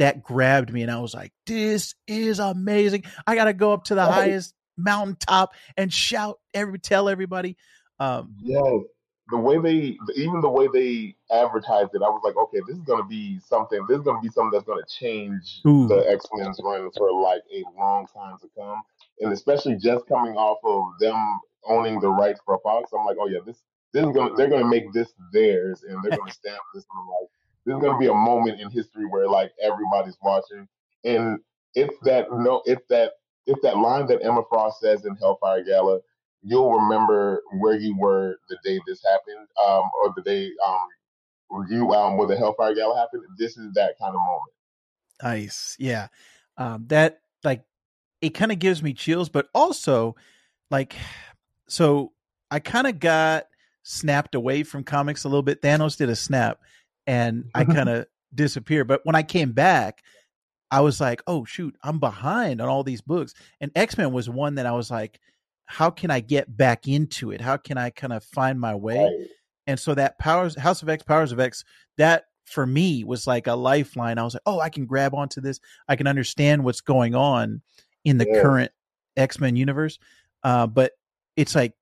that 0.00 0.22
grabbed 0.22 0.72
me 0.72 0.80
and 0.80 0.90
I 0.90 0.98
was 0.98 1.12
like 1.12 1.30
this 1.46 1.94
is 2.06 2.38
amazing. 2.38 3.04
I 3.26 3.34
got 3.34 3.44
to 3.44 3.52
go 3.52 3.72
up 3.72 3.84
to 3.84 3.94
the 3.94 4.04
highest 4.04 4.54
mountaintop 4.76 5.52
and 5.76 5.92
shout 5.92 6.40
every 6.54 6.78
tell 6.78 7.08
everybody 7.08 7.56
um 7.98 8.34
Yes. 8.42 8.82
The 9.30 9.36
way 9.36 9.58
they, 9.58 9.96
even 10.16 10.40
the 10.40 10.48
way 10.48 10.66
they 10.72 11.14
advertised 11.30 11.90
it, 11.94 12.02
I 12.02 12.08
was 12.08 12.20
like, 12.24 12.34
okay, 12.36 12.58
this 12.66 12.76
is 12.76 12.82
going 12.82 13.00
to 13.00 13.06
be 13.06 13.38
something. 13.38 13.78
This 13.88 13.98
is 13.98 14.02
going 14.02 14.16
to 14.16 14.22
be 14.22 14.32
something 14.32 14.50
that's 14.50 14.64
going 14.64 14.82
to 14.82 14.92
change 14.92 15.60
Ooh. 15.68 15.86
the 15.86 16.04
X 16.10 16.26
Men's 16.34 16.58
run 16.64 16.90
for 16.98 17.12
like 17.12 17.42
a 17.54 17.62
long 17.78 18.08
time 18.12 18.38
to 18.42 18.48
come. 18.58 18.82
And 19.20 19.32
especially 19.32 19.76
just 19.76 20.04
coming 20.08 20.34
off 20.34 20.58
of 20.64 20.98
them 20.98 21.38
owning 21.64 22.00
the 22.00 22.08
rights 22.08 22.40
for 22.44 22.58
Fox, 22.64 22.90
I'm 22.92 23.06
like, 23.06 23.18
oh 23.20 23.28
yeah, 23.28 23.38
this 23.46 23.62
this 23.92 24.04
is 24.04 24.12
going. 24.12 24.30
to 24.30 24.34
They're 24.36 24.48
going 24.48 24.64
to 24.64 24.68
make 24.68 24.92
this 24.92 25.12
theirs, 25.32 25.84
and 25.86 26.02
they're 26.02 26.16
going 26.16 26.28
to 26.28 26.34
stamp 26.34 26.58
this 26.74 26.84
on 26.92 27.06
like 27.06 27.30
going 27.66 27.92
to 27.92 27.98
be 27.98 28.06
a 28.06 28.14
moment 28.14 28.60
in 28.60 28.70
history 28.70 29.04
where 29.06 29.28
like 29.28 29.52
everybody's 29.62 30.16
watching, 30.22 30.68
and 31.04 31.38
it's 31.74 31.96
that 32.02 32.26
no, 32.32 32.62
it's 32.64 32.86
that 32.88 33.12
it's 33.46 33.60
that 33.62 33.76
line 33.76 34.06
that 34.06 34.22
Emma 34.22 34.42
Frost 34.48 34.80
says 34.80 35.04
in 35.04 35.16
Hellfire 35.16 35.64
Gala 35.64 36.00
you'll 36.42 36.72
remember 36.72 37.42
where 37.58 37.76
you 37.76 37.96
were 37.96 38.36
the 38.48 38.56
day 38.64 38.80
this 38.86 39.02
happened, 39.04 39.46
um, 39.64 39.90
or 40.02 40.12
the 40.16 40.22
day 40.22 40.50
um, 40.66 41.66
you 41.68 41.92
um, 41.92 42.16
where 42.16 42.28
the 42.28 42.36
Hellfire 42.36 42.74
Gala 42.74 42.98
happened. 42.98 43.22
This 43.38 43.56
is 43.56 43.72
that 43.74 43.98
kind 43.98 44.14
of 44.14 44.20
moment. 44.26 44.52
Nice. 45.22 45.76
Yeah. 45.78 46.08
Um, 46.56 46.86
that 46.88 47.20
like 47.44 47.62
it 48.20 48.30
kind 48.30 48.52
of 48.52 48.58
gives 48.58 48.82
me 48.82 48.92
chills, 48.92 49.28
but 49.28 49.48
also 49.54 50.16
like 50.70 50.94
so 51.68 52.12
I 52.50 52.58
kind 52.58 52.86
of 52.86 52.98
got 52.98 53.46
snapped 53.82 54.34
away 54.34 54.62
from 54.62 54.84
comics 54.84 55.24
a 55.24 55.28
little 55.28 55.42
bit. 55.42 55.62
Thanos 55.62 55.96
did 55.96 56.08
a 56.08 56.16
snap 56.16 56.60
and 57.06 57.44
I 57.54 57.64
kind 57.64 57.88
of 57.88 58.06
disappeared. 58.34 58.88
But 58.88 59.00
when 59.04 59.14
I 59.14 59.22
came 59.22 59.52
back, 59.52 60.02
I 60.70 60.80
was 60.80 61.00
like, 61.00 61.22
oh 61.26 61.44
shoot, 61.44 61.76
I'm 61.82 61.98
behind 61.98 62.60
on 62.60 62.68
all 62.68 62.84
these 62.84 63.00
books. 63.00 63.34
And 63.60 63.72
X-Men 63.74 64.12
was 64.12 64.28
one 64.28 64.54
that 64.56 64.66
I 64.66 64.72
was 64.72 64.90
like, 64.90 65.18
how 65.64 65.90
can 65.90 66.10
I 66.10 66.20
get 66.20 66.56
back 66.56 66.86
into 66.88 67.30
it? 67.32 67.40
How 67.40 67.56
can 67.56 67.76
I 67.78 67.90
kind 67.90 68.12
of 68.12 68.24
find 68.24 68.58
my 68.60 68.74
way? 68.74 68.98
Right. 68.98 69.26
And 69.66 69.78
so 69.78 69.94
that 69.94 70.18
powers 70.18 70.58
House 70.58 70.82
of 70.82 70.88
X, 70.88 71.02
Powers 71.02 71.32
of 71.32 71.40
X, 71.40 71.64
that 71.96 72.24
for 72.44 72.66
me 72.66 73.04
was 73.04 73.26
like 73.26 73.46
a 73.46 73.54
lifeline. 73.54 74.18
I 74.18 74.24
was 74.24 74.34
like, 74.34 74.42
oh, 74.46 74.58
I 74.58 74.68
can 74.68 74.86
grab 74.86 75.14
onto 75.14 75.40
this. 75.40 75.60
I 75.88 75.94
can 75.96 76.06
understand 76.08 76.64
what's 76.64 76.80
going 76.80 77.14
on 77.14 77.62
in 78.04 78.18
the 78.18 78.26
Yeah. 78.28 78.42
current 78.42 78.72
X 79.16 79.38
Men 79.38 79.54
universe. 79.56 79.98
Uh, 80.42 80.66
but 80.66 80.92
it's 81.36 81.54
like 81.54 81.74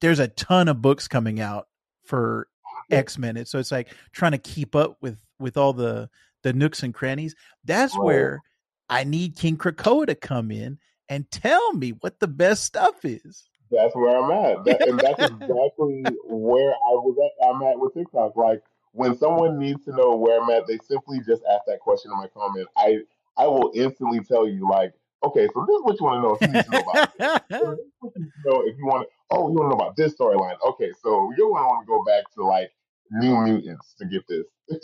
there's 0.00 0.18
a 0.18 0.28
ton 0.28 0.68
of 0.68 0.80
books 0.80 1.08
coming 1.08 1.40
out 1.40 1.68
for 2.04 2.48
X 2.90 3.18
Men. 3.18 3.44
So 3.46 3.58
it's 3.58 3.72
like 3.72 3.88
trying 4.12 4.32
to 4.32 4.38
keep 4.38 4.74
up 4.76 4.96
with 5.00 5.18
with 5.38 5.56
all 5.56 5.72
the 5.72 6.08
the 6.42 6.52
nooks 6.52 6.82
and 6.82 6.94
crannies. 6.94 7.34
That's 7.64 7.94
Right. 7.96 8.04
where 8.04 8.40
I 8.88 9.04
need 9.04 9.36
King 9.36 9.56
Krakoa 9.56 10.06
to 10.06 10.14
come 10.14 10.50
in 10.50 10.78
and 11.08 11.28
tell 11.30 11.72
me 11.72 11.90
what 11.90 12.20
the 12.20 12.28
best 12.28 12.64
stuff 12.64 13.04
is. 13.04 13.48
That's 13.70 13.94
where 13.96 14.16
I'm 14.16 14.30
at, 14.30 14.64
that, 14.66 14.88
and 14.88 14.98
that's 15.00 15.20
exactly 15.22 16.04
where 16.24 16.70
I 16.70 16.92
was 16.92 17.16
at. 17.18 17.48
I'm 17.48 17.62
at 17.62 17.78
with 17.78 17.94
TikTok. 17.94 18.36
Like 18.36 18.62
when 18.92 19.16
someone 19.18 19.58
needs 19.58 19.84
to 19.86 19.90
know 19.92 20.14
where 20.16 20.40
I'm 20.40 20.48
at, 20.50 20.66
they 20.66 20.78
simply 20.88 21.18
just 21.26 21.42
ask 21.52 21.62
that 21.66 21.80
question 21.80 22.12
in 22.12 22.18
my 22.18 22.28
comment. 22.28 22.68
I 22.76 22.98
I 23.36 23.46
will 23.46 23.70
instantly 23.74 24.20
tell 24.20 24.48
you, 24.48 24.68
like, 24.70 24.94
okay, 25.24 25.48
so 25.52 25.66
this 25.66 25.76
is 25.76 25.82
what 25.82 25.98
you 26.00 26.06
want 26.06 26.16
to 26.18 26.22
know 26.22 26.34
if 26.34 26.40
you 26.40 26.48
need 26.48 26.64
to 26.64 26.70
know 26.70 26.90
about. 26.90 27.18
This. 27.18 27.60
This 27.60 27.78
is 27.78 27.92
what 28.00 28.12
you 28.16 28.30
know 28.46 28.62
if 28.66 28.78
you 28.78 28.86
want. 28.86 29.08
Oh, 29.30 29.48
you 29.48 29.54
want 29.54 29.70
to 29.72 29.76
know 29.76 29.82
about 29.82 29.96
this 29.96 30.14
storyline? 30.14 30.56
Okay, 30.66 30.92
so 31.02 31.30
you're 31.36 31.48
going 31.50 31.62
to 31.62 31.68
want 31.68 31.86
to 31.86 31.88
go 31.88 32.04
back 32.04 32.24
to 32.34 32.44
like 32.44 32.70
New 33.10 33.36
Mutants 33.36 33.94
to 33.98 34.06
get 34.06 34.22
this. 34.28 34.46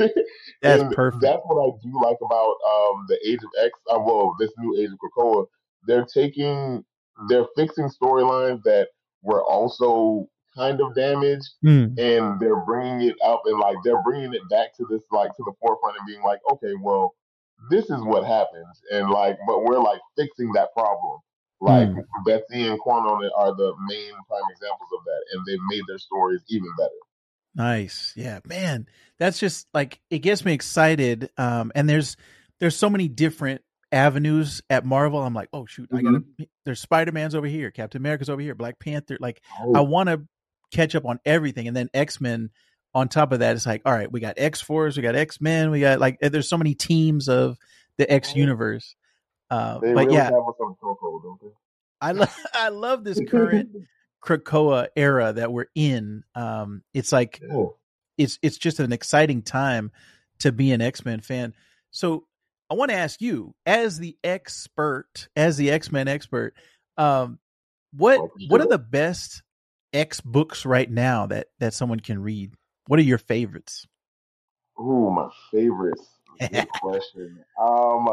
That's 0.63 0.83
And 0.83 0.93
perfect. 0.93 1.23
That's 1.23 1.43
what 1.45 1.63
I 1.69 1.71
do 1.83 1.93
like 2.03 2.19
about 2.25 2.57
um, 2.67 3.07
the 3.09 3.19
Age 3.27 3.41
of 3.43 3.51
X. 3.65 3.79
Uh, 3.91 3.99
well, 4.01 4.35
this 4.39 4.51
new 4.59 4.77
Age 4.79 4.91
of 4.91 4.99
Krakoa. 4.99 5.47
They're 5.87 6.05
taking, 6.07 6.85
they're 7.29 7.47
fixing 7.57 7.89
storylines 7.89 8.63
that 8.65 8.89
were 9.23 9.43
also 9.45 10.29
kind 10.57 10.81
of 10.81 10.95
damaged, 10.95 11.49
Mm. 11.65 11.99
and 11.99 12.39
they're 12.41 12.65
bringing 12.65 13.09
it 13.09 13.17
up 13.25 13.43
and 13.47 13.59
like 13.59 13.77
they're 13.85 14.03
bringing 14.03 14.35
it 14.35 14.43
back 14.51 14.77
to 14.77 14.87
this 14.91 15.03
like 15.11 15.31
to 15.37 15.43
the 15.45 15.53
forefront 15.61 15.97
and 15.99 16.07
being 16.07 16.23
like, 16.23 16.41
okay, 16.53 16.73
well, 16.83 17.15
this 17.71 17.85
is 17.91 18.03
what 18.03 18.25
happens, 18.25 18.81
and 18.93 19.09
like, 19.11 19.39
but 19.47 19.63
we're 19.65 19.79
like 19.81 20.01
fixing 20.17 20.53
that 20.53 20.73
problem. 20.75 21.19
Like 21.63 21.89
Mm. 21.89 22.05
Betsy 22.27 22.67
and 22.67 22.81
Kwannon 22.81 23.31
are 23.37 23.55
the 23.55 23.73
main 23.89 24.13
prime 24.29 24.43
examples 24.51 24.89
of 24.99 25.05
that, 25.05 25.23
and 25.33 25.47
they've 25.47 25.59
made 25.71 25.83
their 25.87 25.99
stories 25.99 26.41
even 26.49 26.69
better. 26.77 26.91
Nice. 27.55 28.13
Yeah, 28.17 28.41
man. 28.47 28.87
That's 29.19 29.39
just 29.39 29.69
like 29.73 30.01
it 30.11 30.19
gets 30.21 30.45
me 30.45 30.53
excited. 30.55 31.31
Um 31.39 31.71
and 31.75 31.89
there's 31.89 32.17
there's 32.61 32.77
so 32.77 32.91
many 32.91 33.09
different 33.09 33.61
avenues 33.93 34.63
at 34.71 34.85
Marvel. 34.85 35.21
I'm 35.23 35.35
like, 35.35 35.51
"Oh 35.53 35.67
shoot, 35.67 35.89
I 35.93 36.01
got 36.03 36.11
to 36.39 36.47
there's 36.65 36.81
Spider-Man's 36.81 37.35
over 37.35 37.47
here, 37.47 37.71
Captain 37.71 38.01
America's 38.01 38.31
over 38.31 38.41
here, 38.41 38.55
Black 38.55 38.79
Panther. 38.79 39.19
Like 39.21 39.41
I 39.75 39.81
want 39.83 40.09
to 40.09 40.23
catch 40.73 40.95
up 40.95 41.05
on 41.05 41.21
everything 41.27 41.69
and 41.69 41.77
then 41.77 41.91
X-Men 41.93 42.51
on 42.95 43.09
top 43.09 43.33
of 43.33 43.41
that 43.41 43.55
it's 43.55 43.67
like, 43.67 43.83
"All 43.85 43.93
right, 43.93 44.11
we 44.11 44.21
got 44.21 44.35
X-Force, 44.39 44.97
we 44.97 45.03
got 45.03 45.15
X-Men, 45.15 45.71
we 45.71 45.81
got 45.81 46.01
like 46.01 46.19
there's 46.21 46.49
so 46.49 46.59
many 46.59 46.75
teams 46.75 47.29
of 47.29 47.57
the 47.99 48.11
X 48.11 48.35
universe. 48.35 48.97
Uh 49.51 49.75
but 49.81 49.83
really 49.83 50.15
yeah, 50.15 50.31
have 51.23 51.33
us 51.33 51.41
on 51.41 51.41
Coco, 51.41 51.41
don't 51.41 51.41
they? 51.41 51.57
I 52.01 52.13
love 52.13 52.37
I 52.55 52.69
love 52.69 53.05
this 53.05 53.21
current 53.29 53.71
Krakoa 54.25 54.89
era 54.97 55.33
that 55.33 55.53
we're 55.53 55.67
in. 55.75 56.25
Um 56.35 56.83
it's 56.95 57.13
like 57.13 57.41
yeah. 57.43 57.67
it's 58.19 58.39
it's 58.43 58.59
just 58.59 58.81
an 58.81 58.93
exciting 58.93 59.43
time 59.43 59.91
to 60.41 60.53
be 60.53 60.73
an 60.73 60.81
X-Men 60.81 61.21
fan. 61.21 61.55
So 61.91 62.25
I 62.73 62.75
want 62.75 62.91
to 62.91 62.97
ask 62.97 63.21
you, 63.21 63.55
as 63.67 63.99
the 63.99 64.17
expert, 64.25 65.29
as 65.37 65.59
the 65.59 65.71
X-Men 65.71 66.09
expert, 66.09 66.55
um, 66.97 67.39
what 67.95 68.31
what 68.49 68.63
are 68.63 68.67
the 68.67 68.79
best 68.79 69.43
X 69.93 70.23
books 70.23 70.65
right 70.65 70.91
now 70.91 71.27
that 71.27 71.49
that 71.59 71.75
someone 71.75 72.01
can 72.01 72.23
read? 72.23 72.55
What 72.87 72.99
are 72.99 73.03
your 73.03 73.19
favorites? 73.19 73.87
Ooh, 74.81 75.11
my 75.11 75.29
favorites. 75.51 76.19
Good 76.41 76.67
question. 76.81 77.45
Um, 77.61 78.09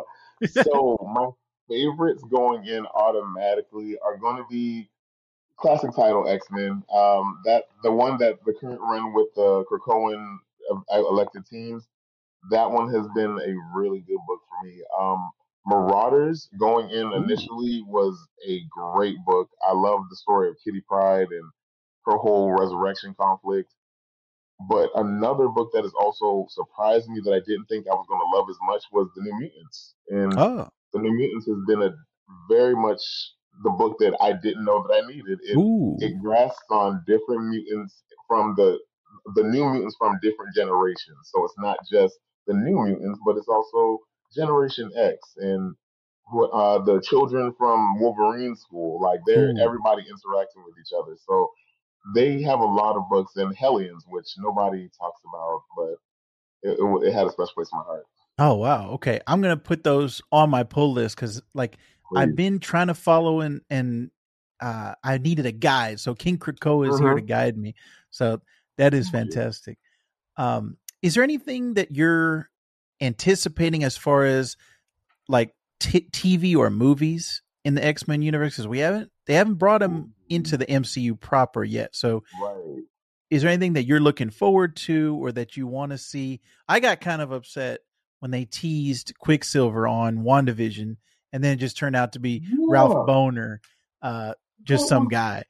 so 0.45 0.97
my 1.13 1.29
favorites 1.69 2.23
going 2.29 2.65
in 2.65 2.85
automatically 2.87 3.97
are 4.03 4.17
going 4.17 4.37
to 4.37 4.45
be 4.49 4.89
classic 5.57 5.95
title 5.95 6.27
X 6.27 6.47
Men. 6.51 6.83
Um, 6.93 7.41
that 7.45 7.65
the 7.83 7.91
one 7.91 8.17
that 8.19 8.39
the 8.45 8.53
current 8.53 8.81
run 8.81 9.13
with 9.13 9.27
the 9.35 9.63
Krakoan 9.71 10.37
uh, 10.69 10.99
elected 10.99 11.45
teams. 11.45 11.87
That 12.51 12.71
one 12.71 12.93
has 12.93 13.05
been 13.15 13.31
a 13.31 13.77
really 13.77 13.99
good 13.99 14.19
book 14.27 14.39
for 14.47 14.65
me. 14.65 14.81
Um, 14.97 15.29
Marauders 15.67 16.49
going 16.57 16.89
in 16.89 17.11
initially 17.13 17.83
was 17.85 18.17
a 18.47 18.61
great 18.71 19.17
book. 19.25 19.49
I 19.67 19.73
love 19.73 20.01
the 20.09 20.15
story 20.15 20.49
of 20.49 20.55
Kitty 20.63 20.81
Pryde 20.87 21.27
and 21.31 21.51
her 22.05 22.17
whole 22.17 22.57
resurrection 22.57 23.13
conflict. 23.19 23.73
But 24.69 24.89
another 24.95 25.47
book 25.47 25.69
that 25.73 25.83
has 25.83 25.93
also 25.93 26.47
surprised 26.49 27.09
me 27.09 27.21
that 27.23 27.33
I 27.33 27.39
didn't 27.45 27.65
think 27.65 27.87
I 27.87 27.93
was 27.93 28.05
going 28.09 28.19
to 28.19 28.37
love 28.37 28.49
as 28.49 28.57
much 28.63 28.83
was 28.91 29.09
The 29.15 29.21
New 29.21 29.39
Mutants. 29.39 29.95
And 30.09 30.33
Oh, 30.37 30.69
The 30.93 30.99
New 30.99 31.11
Mutants 31.11 31.47
has 31.47 31.57
been 31.67 31.83
a 31.83 31.91
very 32.49 32.75
much 32.75 33.01
the 33.63 33.69
book 33.71 33.97
that 33.99 34.17
I 34.21 34.33
didn't 34.33 34.65
know 34.65 34.83
that 34.87 35.03
I 35.03 35.07
needed. 35.07 35.39
It 35.43 35.57
ooh, 35.57 35.97
it 35.99 36.21
grasps 36.21 36.63
on 36.69 37.03
different 37.07 37.47
mutants 37.49 38.03
from 38.27 38.55
the 38.57 38.79
the 39.35 39.43
new 39.43 39.65
mutants 39.69 39.95
from 39.99 40.19
different 40.21 40.55
generations. 40.55 41.17
So 41.23 41.43
it's 41.45 41.57
not 41.57 41.77
just 41.91 42.17
the 42.47 42.53
new 42.53 42.83
mutants, 42.83 43.19
but 43.25 43.37
it's 43.37 43.47
also 43.47 43.99
Generation 44.35 44.91
X 44.95 45.17
and 45.37 45.75
uh, 46.53 46.79
the 46.83 47.01
children 47.01 47.53
from 47.57 47.99
Wolverine 47.99 48.55
School. 48.55 49.01
Like 49.01 49.19
they're 49.25 49.49
Ooh. 49.49 49.59
everybody 49.59 50.03
interacting 50.03 50.63
with 50.65 50.75
each 50.79 50.93
other. 50.97 51.17
So 51.27 51.49
they 52.15 52.41
have 52.43 52.59
a 52.59 52.65
lot 52.65 52.95
of 52.95 53.09
books 53.09 53.35
and 53.35 53.55
Hellions, 53.55 54.05
which 54.07 54.27
nobody 54.37 54.89
talks 54.99 55.21
about, 55.27 55.61
but 55.75 55.95
it, 56.69 56.79
it, 56.79 57.07
it 57.07 57.13
had 57.13 57.27
a 57.27 57.31
special 57.31 57.53
place 57.55 57.69
in 57.71 57.79
my 57.79 57.85
heart. 57.85 58.05
Oh 58.39 58.55
wow. 58.55 58.91
Okay, 58.91 59.19
I'm 59.27 59.41
gonna 59.41 59.57
put 59.57 59.83
those 59.83 60.21
on 60.31 60.49
my 60.49 60.63
pull 60.63 60.93
list 60.93 61.15
because 61.15 61.41
like 61.53 61.77
I've 62.15 62.35
been 62.35 62.59
trying 62.59 62.87
to 62.87 62.93
follow 62.93 63.41
and 63.41 63.61
and 63.69 64.09
uh, 64.59 64.95
I 65.03 65.17
needed 65.19 65.45
a 65.45 65.51
guide. 65.51 65.99
So 65.99 66.15
King 66.15 66.37
Krakoa 66.37 66.89
is 66.89 66.99
here 66.99 67.13
to 67.13 67.21
guide 67.21 67.57
me. 67.57 67.75
So 68.09 68.41
that 68.77 68.93
is 68.93 69.09
fantastic. 69.09 69.77
Um, 70.37 70.77
is 71.01 71.15
there 71.15 71.23
anything 71.23 71.75
that 71.75 71.91
you're 71.91 72.49
anticipating 73.01 73.83
as 73.83 73.95
far 73.95 74.25
as 74.25 74.57
like 75.27 75.53
t- 75.79 76.07
TV 76.11 76.55
or 76.57 76.69
movies 76.69 77.41
in 77.63 77.75
the 77.75 77.85
X 77.85 78.07
Men 78.07 78.21
universe? 78.21 78.53
Because 78.53 78.67
we 78.67 78.79
haven't 78.79 79.11
they 79.27 79.35
haven't 79.35 79.55
brought 79.55 79.79
them 79.81 80.13
into 80.29 80.57
the 80.57 80.65
MCU 80.65 81.19
proper 81.19 81.63
yet. 81.63 81.95
So 81.95 82.23
Right. 82.41 82.83
is 83.29 83.41
there 83.41 83.51
anything 83.51 83.73
that 83.73 83.85
you're 83.85 83.99
looking 83.99 84.29
forward 84.29 84.75
to 84.77 85.17
or 85.21 85.31
that 85.33 85.55
you 85.55 85.67
want 85.67 85.91
to 85.91 85.97
see? 85.97 86.41
I 86.67 86.79
got 86.79 87.01
kind 87.01 87.21
of 87.21 87.31
upset 87.31 87.81
when 88.19 88.31
they 88.31 88.45
teased 88.45 89.13
Quicksilver 89.19 89.87
on 89.87 90.19
WandaVision 90.19 90.97
and 91.31 91.43
then 91.43 91.53
it 91.53 91.57
just 91.57 91.77
turned 91.77 91.95
out 91.95 92.13
to 92.13 92.19
be 92.19 92.43
yeah. 92.43 92.57
Ralph 92.67 93.07
Bohner, 93.07 93.59
uh, 94.01 94.33
just 94.63 94.87
some 94.87 95.07
guy. 95.07 95.43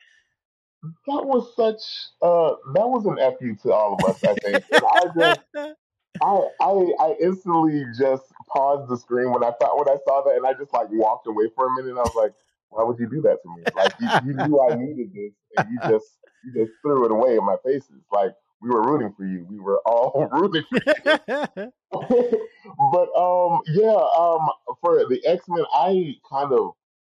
That 0.81 1.25
was 1.25 1.53
such 1.57 1.81
uh 2.21 2.55
that 2.73 2.87
was 2.87 3.05
an 3.05 3.17
fu 3.37 3.55
to 3.63 3.73
all 3.73 3.95
of 3.95 4.09
us, 4.09 4.23
I 4.23 4.33
think. 4.35 4.63
I 4.71 5.05
just 5.17 5.39
I, 6.21 6.47
I 6.61 6.91
I 6.99 7.15
instantly 7.21 7.83
just 7.97 8.23
paused 8.47 8.89
the 8.89 8.97
screen 8.97 9.31
when 9.31 9.43
I 9.43 9.51
thought 9.59 9.77
when 9.77 9.89
I 9.89 9.97
saw 10.07 10.21
that 10.23 10.35
and 10.35 10.45
I 10.47 10.53
just 10.53 10.73
like 10.73 10.87
walked 10.91 11.27
away 11.27 11.49
for 11.53 11.67
a 11.67 11.71
minute 11.75 11.89
and 11.89 11.99
I 11.99 12.03
was 12.03 12.15
like, 12.15 12.33
why 12.69 12.83
would 12.83 12.97
you 12.97 13.09
do 13.09 13.21
that 13.21 13.39
to 13.43 13.55
me? 13.55 13.63
Like 13.75 13.93
you, 13.99 14.31
you 14.31 14.47
knew 14.47 14.61
I 14.61 14.75
needed 14.75 15.13
this 15.13 15.33
and 15.57 15.67
you 15.69 15.79
just 15.89 16.17
you 16.45 16.65
just 16.65 16.71
threw 16.81 17.05
it 17.05 17.11
away 17.11 17.35
in 17.35 17.45
my 17.45 17.57
faces. 17.65 18.03
Like 18.11 18.31
we 18.61 18.69
were 18.69 18.81
rooting 18.81 19.13
for 19.15 19.25
you. 19.25 19.45
We 19.49 19.59
were 19.59 19.79
all 19.85 20.27
rooting 20.31 20.63
for 20.69 20.79
you. 20.85 21.71
but 22.91 23.09
um, 23.17 23.61
yeah, 23.67 23.99
um, 24.17 24.49
for 24.81 25.05
the 25.09 25.21
X 25.25 25.45
Men, 25.47 25.65
I 25.73 26.15
kind 26.29 26.53
of 26.53 26.71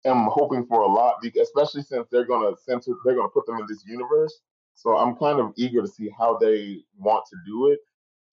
am 0.06 0.28
hoping 0.32 0.66
for 0.66 0.82
a 0.82 0.88
lot, 0.88 1.16
especially 1.42 1.84
since 1.84 2.08
they're 2.12 2.26
gonna 2.26 2.56
center, 2.66 2.94
they're 3.06 3.16
gonna 3.16 3.30
put 3.30 3.46
them 3.46 3.60
in 3.60 3.66
this 3.68 3.84
universe. 3.86 4.40
So 4.76 4.98
I'm 4.98 5.16
kind 5.16 5.40
of 5.40 5.54
eager 5.58 5.82
to 5.82 5.88
see 5.88 6.10
how 6.18 6.38
they 6.38 6.80
want 6.98 7.26
to 7.30 7.38
do 7.46 7.72
it. 7.72 7.80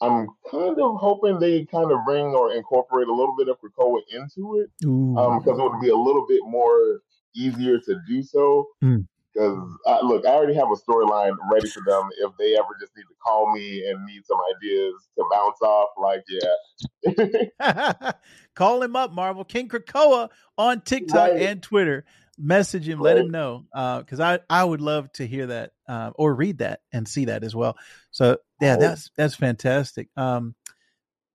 I'm 0.00 0.28
kind 0.50 0.80
of 0.80 0.96
hoping 0.96 1.40
they 1.40 1.64
kind 1.66 1.90
of 1.90 1.98
bring 2.06 2.26
or 2.26 2.52
incorporate 2.52 3.08
a 3.08 3.12
little 3.12 3.34
bit 3.36 3.48
of 3.48 3.58
Krakoa 3.60 3.98
into 4.12 4.60
it, 4.60 4.70
um, 5.18 5.38
because 5.38 5.58
it 5.58 5.62
would 5.62 5.80
be 5.80 5.88
a 5.88 5.96
little 5.96 6.24
bit 6.26 6.40
more 6.44 7.00
easier 7.34 7.78
to 7.80 7.96
do 8.06 8.22
so. 8.22 8.68
Mm. 8.82 9.06
Because 9.38 9.58
look, 10.02 10.26
I 10.26 10.30
already 10.30 10.54
have 10.54 10.68
a 10.72 10.74
storyline 10.74 11.36
ready 11.50 11.68
for 11.68 11.82
them. 11.86 12.08
If 12.18 12.32
they 12.38 12.56
ever 12.56 12.68
just 12.80 12.96
need 12.96 13.04
to 13.04 13.14
call 13.22 13.52
me 13.54 13.84
and 13.86 14.04
need 14.04 14.22
some 14.26 14.38
ideas 14.56 14.94
to 15.16 15.24
bounce 15.32 15.60
off, 15.62 15.90
like 15.96 16.24
yeah, 16.28 18.12
call 18.54 18.82
him 18.82 18.96
up, 18.96 19.12
Marvel 19.12 19.44
King 19.44 19.68
Krakoa 19.68 20.30
on 20.56 20.80
TikTok 20.80 21.32
right. 21.32 21.42
and 21.42 21.62
Twitter. 21.62 22.04
Message 22.40 22.88
him, 22.88 22.98
right. 22.98 23.16
let 23.16 23.18
him 23.18 23.30
know, 23.30 23.64
because 23.72 24.20
uh, 24.20 24.38
I 24.50 24.60
I 24.60 24.64
would 24.64 24.80
love 24.80 25.12
to 25.14 25.26
hear 25.26 25.46
that 25.48 25.72
uh, 25.88 26.12
or 26.14 26.34
read 26.34 26.58
that 26.58 26.80
and 26.92 27.06
see 27.06 27.26
that 27.26 27.42
as 27.42 27.54
well. 27.54 27.76
So 28.10 28.38
yeah, 28.60 28.72
right. 28.72 28.80
that's 28.80 29.10
that's 29.16 29.34
fantastic. 29.34 30.08
Um, 30.16 30.54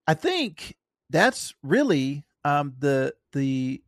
I 0.07 0.13
think 0.13 0.77
that's 1.09 1.53
really 1.61 2.25
um 2.45 2.73
the 2.79 3.13
the 3.33 3.81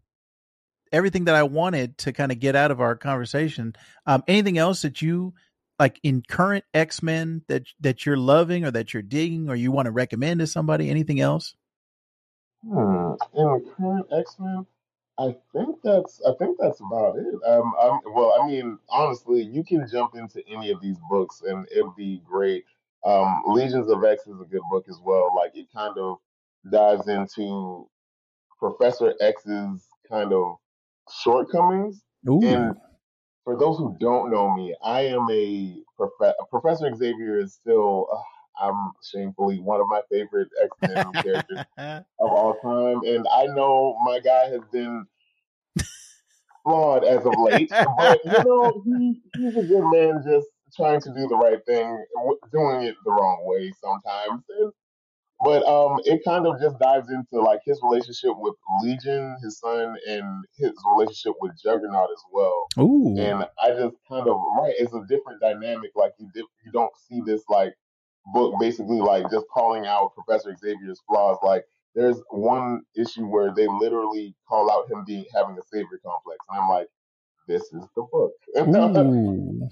everything 0.95 1.25
that 1.25 1.35
I 1.35 1.43
wanted 1.43 1.97
to 1.99 2.13
kind 2.13 2.31
of 2.31 2.39
get 2.39 2.55
out 2.55 2.71
of 2.71 2.79
our 2.79 2.95
conversation. 2.95 3.75
Um, 4.05 4.23
anything 4.27 4.57
else 4.57 4.83
that 4.83 5.01
you 5.01 5.33
like 5.77 5.99
in 6.03 6.23
current 6.27 6.63
X 6.73 7.03
Men 7.03 7.41
that 7.49 7.63
that 7.81 8.05
you're 8.05 8.17
loving 8.17 8.63
or 8.63 8.71
that 8.71 8.93
you're 8.93 9.03
digging 9.03 9.49
or 9.49 9.55
you 9.55 9.71
want 9.71 9.87
to 9.87 9.91
recommend 9.91 10.39
to 10.39 10.47
somebody? 10.47 10.89
Anything 10.89 11.19
else? 11.19 11.53
Hmm. 12.65 13.13
In 13.33 13.65
current 13.77 14.07
X 14.11 14.37
Men, 14.39 14.65
I 15.19 15.35
think 15.51 15.77
that's 15.83 16.21
I 16.25 16.31
think 16.39 16.57
that's 16.59 16.79
about 16.79 17.17
it. 17.17 17.35
Um, 17.45 17.73
I'm, 17.81 17.99
well, 18.13 18.37
I 18.41 18.47
mean, 18.47 18.79
honestly, 18.89 19.41
you 19.41 19.65
can 19.65 19.85
jump 19.91 20.15
into 20.15 20.41
any 20.47 20.71
of 20.71 20.81
these 20.81 20.97
books 21.09 21.41
and 21.45 21.67
it'd 21.71 21.95
be 21.97 22.21
great. 22.25 22.63
Um, 23.03 23.43
Legions 23.47 23.89
of 23.89 24.03
X 24.03 24.25
is 24.27 24.39
a 24.39 24.45
good 24.45 24.63
book 24.71 24.85
as 24.89 24.99
well. 25.03 25.35
Like 25.35 25.55
it 25.55 25.67
kind 25.73 25.97
of 25.97 26.19
dives 26.71 27.07
into 27.07 27.87
Professor 28.57 29.13
X's 29.19 29.85
kind 30.09 30.33
of 30.33 30.55
shortcomings. 31.23 32.01
Ooh. 32.29 32.41
And 32.43 32.75
for 33.43 33.57
those 33.57 33.77
who 33.77 33.95
don't 33.99 34.31
know 34.31 34.55
me, 34.55 34.75
I 34.83 35.01
am 35.01 35.27
a 35.31 35.77
prof- 35.95 36.35
Professor 36.49 36.93
Xavier 36.95 37.39
is 37.39 37.53
still, 37.53 38.07
uh, 38.11 38.65
I'm 38.65 38.91
shamefully 39.03 39.59
one 39.59 39.81
of 39.81 39.87
my 39.87 40.01
favorite 40.11 40.49
X 40.63 40.71
Men 40.81 41.11
characters 41.23 41.59
of 41.77 41.99
all 42.19 42.55
time. 42.61 43.07
And 43.07 43.27
I 43.31 43.45
know 43.47 43.97
my 44.03 44.19
guy 44.19 44.49
has 44.49 44.61
been 44.71 45.05
flawed 46.63 47.03
as 47.03 47.25
of 47.25 47.33
late, 47.37 47.69
but 47.69 48.19
you 48.25 48.31
know, 48.43 48.81
he, 48.83 49.21
he's 49.35 49.55
a 49.55 49.63
good 49.63 49.91
man 49.91 50.23
just 50.25 50.47
trying 50.75 50.99
to 51.01 51.13
do 51.13 51.27
the 51.27 51.37
right 51.37 51.63
thing, 51.65 52.03
doing 52.51 52.81
it 52.83 52.95
the 53.05 53.11
wrong 53.11 53.41
way 53.43 53.71
sometimes. 53.81 54.43
And 54.59 54.71
but 55.41 55.63
um, 55.67 55.99
it 56.05 56.21
kind 56.23 56.47
of 56.47 56.59
just 56.61 56.79
dives 56.79 57.09
into 57.09 57.43
like 57.43 57.59
his 57.65 57.79
relationship 57.83 58.31
with 58.35 58.55
Legion, 58.81 59.35
his 59.43 59.59
son, 59.59 59.95
and 60.07 60.45
his 60.57 60.71
relationship 60.93 61.33
with 61.41 61.51
Juggernaut 61.61 62.09
as 62.09 62.23
well. 62.31 62.67
Ooh. 62.79 63.15
And 63.19 63.45
I 63.61 63.69
just 63.71 63.97
kind 64.09 64.27
of 64.27 64.37
right, 64.57 64.73
it's 64.77 64.93
a 64.93 65.01
different 65.09 65.41
dynamic. 65.41 65.91
Like 65.95 66.13
you 66.19 66.29
you 66.35 66.71
don't 66.71 66.93
see 67.09 67.21
this 67.25 67.43
like 67.49 67.73
book 68.33 68.55
basically 68.59 69.01
like 69.01 69.29
just 69.29 69.45
calling 69.53 69.85
out 69.85 70.13
Professor 70.15 70.55
Xavier's 70.55 71.01
flaws. 71.07 71.37
Like 71.43 71.65
there's 71.95 72.21
one 72.29 72.83
issue 72.95 73.25
where 73.25 73.53
they 73.53 73.67
literally 73.67 74.35
call 74.47 74.71
out 74.71 74.89
him 74.89 75.03
being 75.05 75.25
having 75.35 75.57
a 75.57 75.63
savior 75.71 75.99
complex, 76.03 76.39
and 76.49 76.61
I'm 76.61 76.69
like, 76.69 76.87
this 77.47 77.63
is 77.63 77.85
the 77.95 78.03
book. 78.09 78.31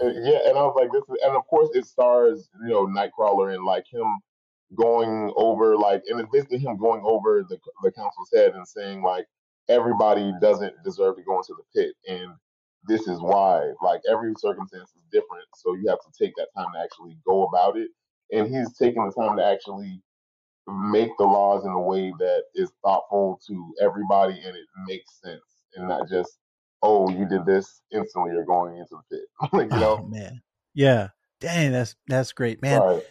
and, 0.02 0.26
yeah, 0.26 0.40
and 0.46 0.58
I 0.58 0.62
was 0.62 0.76
like, 0.78 0.92
this 0.92 1.04
is, 1.04 1.24
and 1.26 1.38
of 1.38 1.48
course 1.48 1.70
it 1.74 1.86
stars 1.86 2.50
you 2.62 2.70
know 2.70 2.86
Nightcrawler 2.86 3.56
and 3.56 3.66
like 3.66 3.86
him 3.90 4.20
going 4.76 5.32
over 5.36 5.78
like, 5.78 6.04
and 6.08 6.20
it's 6.20 6.30
basically 6.32 6.60
him 6.60 6.78
going 6.78 7.02
over 7.04 7.46
the 7.48 7.58
the 7.82 7.92
council's 7.92 8.30
head 8.34 8.54
and 8.54 8.68
saying 8.68 9.02
like 9.02 9.26
everybody 9.70 10.34
doesn't 10.42 10.74
deserve 10.84 11.16
to 11.18 11.24
go 11.24 11.38
into 11.38 11.56
the 11.58 11.82
pit, 11.82 11.96
and 12.08 12.34
this 12.86 13.08
is 13.08 13.20
why. 13.20 13.72
Like 13.82 14.02
every 14.10 14.34
circumstance 14.38 14.90
is 14.96 15.04
different, 15.12 15.48
so 15.56 15.74
you 15.76 15.90
have 15.90 16.00
to 16.00 16.24
take 16.24 16.36
that 16.38 16.50
time 16.56 16.72
to 16.74 16.80
actually 16.80 17.18
go 17.26 17.44
about 17.44 17.78
it. 17.78 17.90
And 18.32 18.48
he's 18.48 18.76
taking 18.78 19.06
the 19.06 19.12
time 19.12 19.38
to 19.38 19.46
actually 19.46 20.02
make 20.68 21.12
the 21.18 21.26
laws 21.26 21.66
in 21.66 21.72
a 21.72 21.82
way 21.82 22.14
that 22.20 22.44
is 22.56 22.72
thoughtful 22.84 23.40
to 23.48 23.74
everybody 23.82 24.42
and 24.46 24.56
it 24.56 24.66
makes 24.88 25.20
sense, 25.24 25.42
and 25.76 25.88
not 25.88 26.10
just 26.10 26.38
oh 26.82 27.10
you 27.10 27.26
did 27.28 27.46
this 27.46 27.82
instantly 27.94 28.32
you're 28.34 28.46
going 28.46 28.78
into 28.78 28.98
the 29.10 29.18
pit. 29.18 29.26
like, 29.54 29.72
you 29.72 29.78
oh, 29.78 29.80
know, 29.80 30.00
oh, 30.02 30.08
man, 30.08 30.42
yeah. 30.74 31.10
Dang, 31.40 31.74
that's 31.74 31.96
that's 32.08 32.32
great, 32.32 32.62
man. 32.62 32.80
Right 32.80 33.04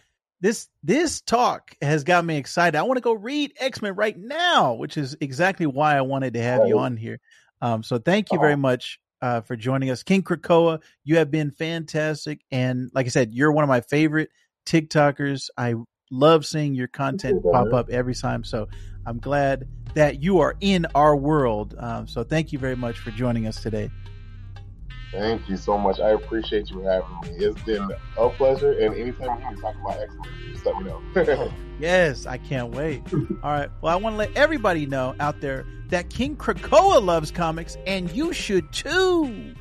this 0.42 0.68
this 0.83 1.20
talk 1.20 1.74
has 1.81 2.02
got 2.05 2.24
me 2.24 2.37
excited. 2.37 2.76
I 2.76 2.83
want 2.83 2.98
to 2.98 3.02
go 3.02 3.12
read 3.12 3.55
X 3.59 3.81
Men 3.81 3.94
right 3.94 4.18
now, 4.18 4.74
which 4.74 4.98
is 4.98 5.16
exactly 5.20 5.66
why 5.66 5.96
I 5.96 6.02
wanted 6.02 6.35
to 6.35 6.42
have 6.42 6.66
you 6.66 6.78
on 6.81 6.96
here. 6.96 7.20
Um, 7.62 7.85
so 7.85 7.98
thank 7.98 8.33
you 8.33 8.40
very 8.40 8.57
much 8.57 8.98
uh, 9.22 9.40
for 9.40 9.55
joining 9.55 9.90
us, 9.90 10.02
King 10.02 10.22
Krakoa. 10.22 10.83
You 11.05 11.16
have 11.18 11.31
been 11.31 11.52
fantastic, 11.52 12.40
and 12.50 12.90
like 12.92 13.07
I 13.07 13.11
said, 13.11 13.33
you're 13.33 13.52
one 13.52 13.62
of 13.62 13.68
my 13.68 13.83
favorite 13.83 14.31
TikTokers. 14.66 15.48
I 15.57 15.76
love 16.11 16.44
seeing 16.44 16.74
your 16.74 16.88
content 16.88 17.42
pop 17.52 17.72
up 17.72 17.88
every 17.88 18.14
time. 18.14 18.42
So 18.42 18.68
I'm 19.07 19.18
glad 19.18 19.68
that 19.94 20.22
you 20.22 20.40
are 20.40 20.57
in 20.61 20.87
our 20.96 21.16
world. 21.16 21.76
Um, 21.78 22.09
so 22.09 22.24
thank 22.24 22.52
you 22.52 22.59
very 22.59 22.76
much 22.76 22.98
for 22.98 23.12
joining 23.12 23.46
us 23.46 23.62
today. 23.62 23.90
Thank 25.12 25.46
you 25.48 25.59
so 25.59 25.77
much. 25.77 26.01
I 26.01 26.11
appreciate 26.11 26.70
you 26.70 26.81
having 26.81 27.20
me. 27.22 27.44
It's 27.44 27.61
been 27.62 27.87
a 28.16 28.31
pleasure. 28.31 28.72
And 28.72 28.94
anytime 28.94 29.38
you 29.40 29.48
need 29.48 29.57
to 29.57 29.62
talk 29.62 29.75
about 29.77 30.01
excellence, 30.01 30.29
just 30.51 30.64
let 30.64 30.77
me 30.79 30.85
know. 30.85 31.53
yes, 31.79 32.25
I 32.25 32.38
can't 32.38 32.75
wait. 32.75 33.03
All 33.12 33.51
right. 33.51 33.68
Well, 33.83 33.92
I 33.92 33.96
want 34.01 34.14
to 34.14 34.18
let 34.18 34.35
everybody 34.35 34.87
know 34.87 35.14
out 35.20 35.42
there 35.42 35.66
that 35.88 36.09
King 36.09 36.35
Krakoa 36.37 37.05
loves 37.05 37.31
comics, 37.31 37.77
and 37.87 38.11
you 38.11 38.33
should 38.33 38.72
too. 38.72 39.55